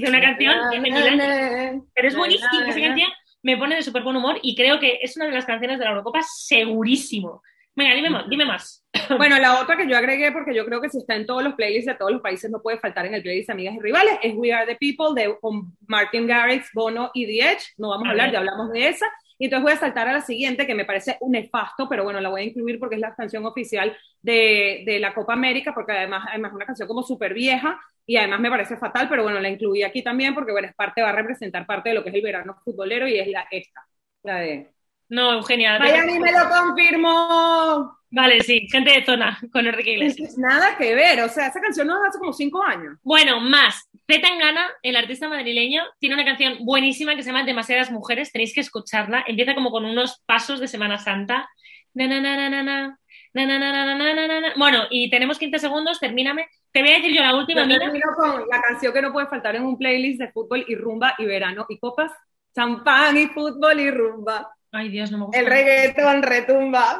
una 0.08 0.22
canción 0.22 0.70
de 0.70 0.80
Milán, 0.80 1.88
pero 1.94 2.08
es 2.08 2.16
buenísima 2.16 2.68
esa 2.68 2.82
canción, 2.82 3.10
me 3.43 3.58
pone 3.58 3.75
de 3.75 3.84
súper 3.84 4.03
buen 4.03 4.15
humor 4.15 4.39
y 4.41 4.56
creo 4.56 4.79
que 4.79 4.99
es 5.01 5.15
una 5.15 5.25
de 5.25 5.34
las 5.34 5.45
canciones 5.45 5.77
de 5.77 5.86
la 5.86 5.91
Eurocopa 5.91 6.21
segurísimo. 6.23 7.41
Venga, 7.75 7.95
dime 7.95 8.10
más, 8.10 8.29
dime 8.29 8.45
más. 8.45 8.86
Bueno, 9.17 9.38
la 9.39 9.60
otra 9.62 9.75
que 9.75 9.88
yo 9.88 9.97
agregué, 9.97 10.32
porque 10.32 10.56
yo 10.56 10.65
creo 10.65 10.79
que 10.79 10.89
si 10.89 10.99
está 10.99 11.15
en 11.15 11.25
todos 11.25 11.43
los 11.43 11.56
playlists 11.56 11.88
de 11.88 11.95
todos 11.95 12.12
los 12.12 12.21
países, 12.21 12.49
no 12.49 12.62
puede 12.62 12.77
faltar 12.77 13.06
en 13.06 13.15
el 13.15 13.21
playlist 13.21 13.49
Amigas 13.49 13.75
y 13.75 13.79
Rivales, 13.79 14.17
es 14.21 14.34
We 14.36 14.53
Are 14.53 14.65
the 14.65 14.77
People 14.77 15.19
de 15.19 15.36
con 15.39 15.75
Martin 15.88 16.25
Garrix, 16.25 16.69
Bono 16.73 17.12
y 17.13 17.25
The 17.25 17.51
Edge. 17.51 17.63
No 17.77 17.89
vamos 17.89 18.08
a, 18.08 18.12
hablar, 18.12 18.32
ya 18.32 18.39
hablamos 18.39 18.71
de 18.71 18.88
esa. 18.88 19.08
Y 19.43 19.47
entonces 19.47 19.63
voy 19.63 19.73
a 19.73 19.77
saltar 19.77 20.08
a 20.08 20.13
la 20.13 20.21
siguiente, 20.21 20.65
que 20.65 20.73
me 20.73 20.86
parece 20.86 21.17
un 21.19 21.34
nefasto, 21.34 21.89
pero 21.89 22.06
bueno, 22.06 22.21
la 22.21 22.29
voy 22.29 22.39
a 22.39 22.43
incluir 22.45 22.79
porque 22.79 22.95
es 22.95 23.01
la 23.01 23.13
canción 23.13 23.45
oficial 23.45 23.93
de, 24.21 24.84
de 24.86 24.99
la 25.01 25.13
Copa 25.13 25.34
América, 25.34 25.73
porque 25.73 25.91
además, 25.91 26.25
además 26.29 26.51
es 26.51 26.56
una 26.56 26.65
canción 26.65 26.88
como 26.88 27.03
súper 27.03 27.34
vieja 27.34 27.77
y 28.06 28.15
además 28.15 28.39
me 28.39 28.49
parece 28.49 28.77
fatal, 28.77 29.10
pero 29.10 29.23
bueno, 29.23 29.41
la 29.41 29.49
incluí 29.49 29.84
aquí 29.84 30.01
también 30.01 30.34
porque 30.34 30.53
bueno, 30.53 30.69
es 30.69 30.75
parte, 30.75 31.01
va 31.01 31.10
a 31.10 31.12
representar 31.12 31.65
parte 31.65 31.89
de 31.89 31.95
lo 31.95 32.03
que 32.06 32.12
es 32.12 32.15
el 32.15 32.21
verano 32.21 32.56
futbolero 32.63 33.06
y 33.06 33.19
es 33.19 33.27
la 33.27 33.45
esta, 33.51 33.86
la 34.23 34.38
de... 34.38 34.71
No, 35.10 35.34
Eugenia. 35.34 35.77
Miami 35.77 36.19
me 36.19 36.32
lo 36.32 36.47
confirmó. 36.47 37.97
Vale, 38.15 38.41
sí, 38.41 38.67
gente 38.71 38.91
de 38.91 39.04
zona 39.04 39.39
con 39.52 39.65
Enrique 39.65 39.93
Iglesias. 39.93 40.38
Nada 40.38 40.78
que 40.78 40.93
ver, 40.93 41.19
o 41.21 41.30
sea, 41.30 41.47
esa 41.47 41.60
canción 41.60 41.88
no 41.88 41.95
es 41.95 42.10
hace 42.10 42.19
como 42.19 42.32
cinco 42.32 42.62
años. 42.62 42.99
Bueno, 43.02 43.39
más. 43.39 43.89
Z 44.08 44.21
Tangana, 44.21 44.67
el 44.84 44.95
artista 44.95 45.28
madrileño, 45.28 45.82
tiene 45.97 46.13
una 46.13 46.23
canción 46.23 46.58
buenísima 46.60 47.15
que 47.15 47.23
se 47.23 47.32
llama 47.32 47.43
Demasiadas 47.43 47.89
Mujeres, 47.89 48.32
tenéis 48.32 48.54
que 48.54 48.62
escucharla. 48.62 49.23
Empieza 49.26 49.56
como 49.56 49.71
con 49.71 49.84
unos 49.86 50.21
pasos 50.28 50.60
de 50.60 50.67
Semana 50.67 50.99
Santa. 50.99 51.49
Na, 51.95 52.06
na, 52.06 52.21
na, 52.21 52.36
na, 52.38 52.49
na, 52.52 52.62
na. 52.62 52.99
Na, 53.34 53.45
na, 53.47 53.58
na, 53.58 53.71
na, 53.71 53.95
na, 53.95 54.28
na, 54.28 54.39
na. 54.41 54.54
Bueno, 54.58 54.84
y 54.91 55.10
tenemos 55.10 55.39
15 55.39 55.58
segundos, 55.58 55.99
termíname. 55.99 56.45
Te 56.71 56.82
voy 56.82 56.91
a 56.91 56.97
decir 56.97 57.15
yo 57.15 57.21
la 57.23 57.36
última, 57.36 57.63
Yo 57.65 57.80
termino 57.80 58.10
con 58.15 58.47
la 58.47 58.62
canción 58.62 58.93
que 58.93 59.02
no 59.02 59.12
puede 59.12 59.26
faltar 59.26 59.56
en 59.56 59.65
un 59.65 59.76
playlist 59.76 60.19
de 60.19 60.32
fútbol 60.32 60.63
y 60.67 60.76
rumba 60.76 61.15
y 61.17 61.26
verano 61.26 61.65
y 61.67 61.80
copas. 61.80 62.12
Champán 62.54 63.17
y 63.17 63.26
fútbol 63.26 63.80
y 63.80 63.89
rumba. 63.89 64.54
Ay, 64.71 64.89
Dios, 64.89 65.12
no 65.12 65.17
me 65.17 65.26
gusta. 65.26 65.39
El 65.39 65.47
reggaetón 65.47 66.21
retumba. 66.21 66.99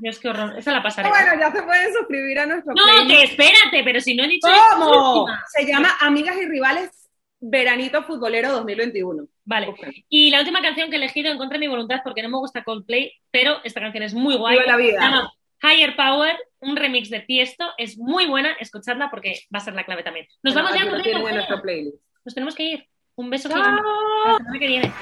Dios, 0.00 0.18
qué 0.18 0.28
horror. 0.28 0.54
Esa 0.58 0.72
la 0.72 0.82
pasaré. 0.82 1.08
Bueno, 1.08 1.32
ya 1.38 1.52
se 1.52 1.62
pueden 1.62 1.92
suscribir 1.92 2.38
a 2.38 2.46
nuestro 2.46 2.72
No, 2.74 2.82
playlist. 2.84 3.10
que 3.10 3.22
espérate, 3.24 3.84
pero 3.84 4.00
si 4.00 4.14
no 4.14 4.24
he 4.24 4.28
dicho 4.28 4.48
¿Cómo? 4.70 5.26
Se 5.52 5.66
llama 5.66 5.90
Amigas 6.00 6.36
y 6.36 6.46
Rivales 6.46 6.90
Veranito 7.40 8.02
Futbolero 8.04 8.52
2021. 8.52 9.26
Vale. 9.44 9.74
Y 10.08 10.30
la 10.30 10.38
última 10.38 10.62
canción 10.62 10.88
que 10.88 10.96
he 10.96 10.98
elegido 10.98 11.30
en 11.30 11.38
contra 11.38 11.56
de 11.58 11.60
mi 11.60 11.68
voluntad 11.68 12.00
porque 12.04 12.22
no 12.22 12.28
me 12.28 12.38
gusta 12.38 12.62
Coldplay, 12.62 13.12
pero 13.30 13.56
esta 13.64 13.80
canción 13.80 14.04
es 14.04 14.14
muy 14.14 14.36
guay. 14.36 14.58
La 14.64 14.76
vida. 14.76 15.00
Se 15.00 15.04
llama 15.04 15.32
Higher 15.62 15.96
Power, 15.96 16.36
un 16.60 16.76
remix 16.76 17.10
de 17.10 17.20
Tiesto. 17.20 17.64
Es 17.78 17.98
muy 17.98 18.26
buena, 18.26 18.52
escuchadla 18.60 19.10
porque 19.10 19.40
va 19.52 19.58
a 19.58 19.60
ser 19.60 19.74
la 19.74 19.84
clave 19.84 20.02
también. 20.02 20.26
Nos 20.42 20.54
Bueno, 20.54 20.68
vamos 20.70 21.04
ya 21.04 21.60
playlist. 21.60 21.96
Nos 22.24 22.34
tenemos 22.34 22.54
que 22.54 22.62
ir. 22.62 22.88
Un 23.16 23.28
beso 23.28 23.48
Chao. 23.48 23.58
Hasta 23.60 23.72
la 23.82 24.36
semana 24.38 24.58
que 24.58 24.66
viene. 24.66 24.92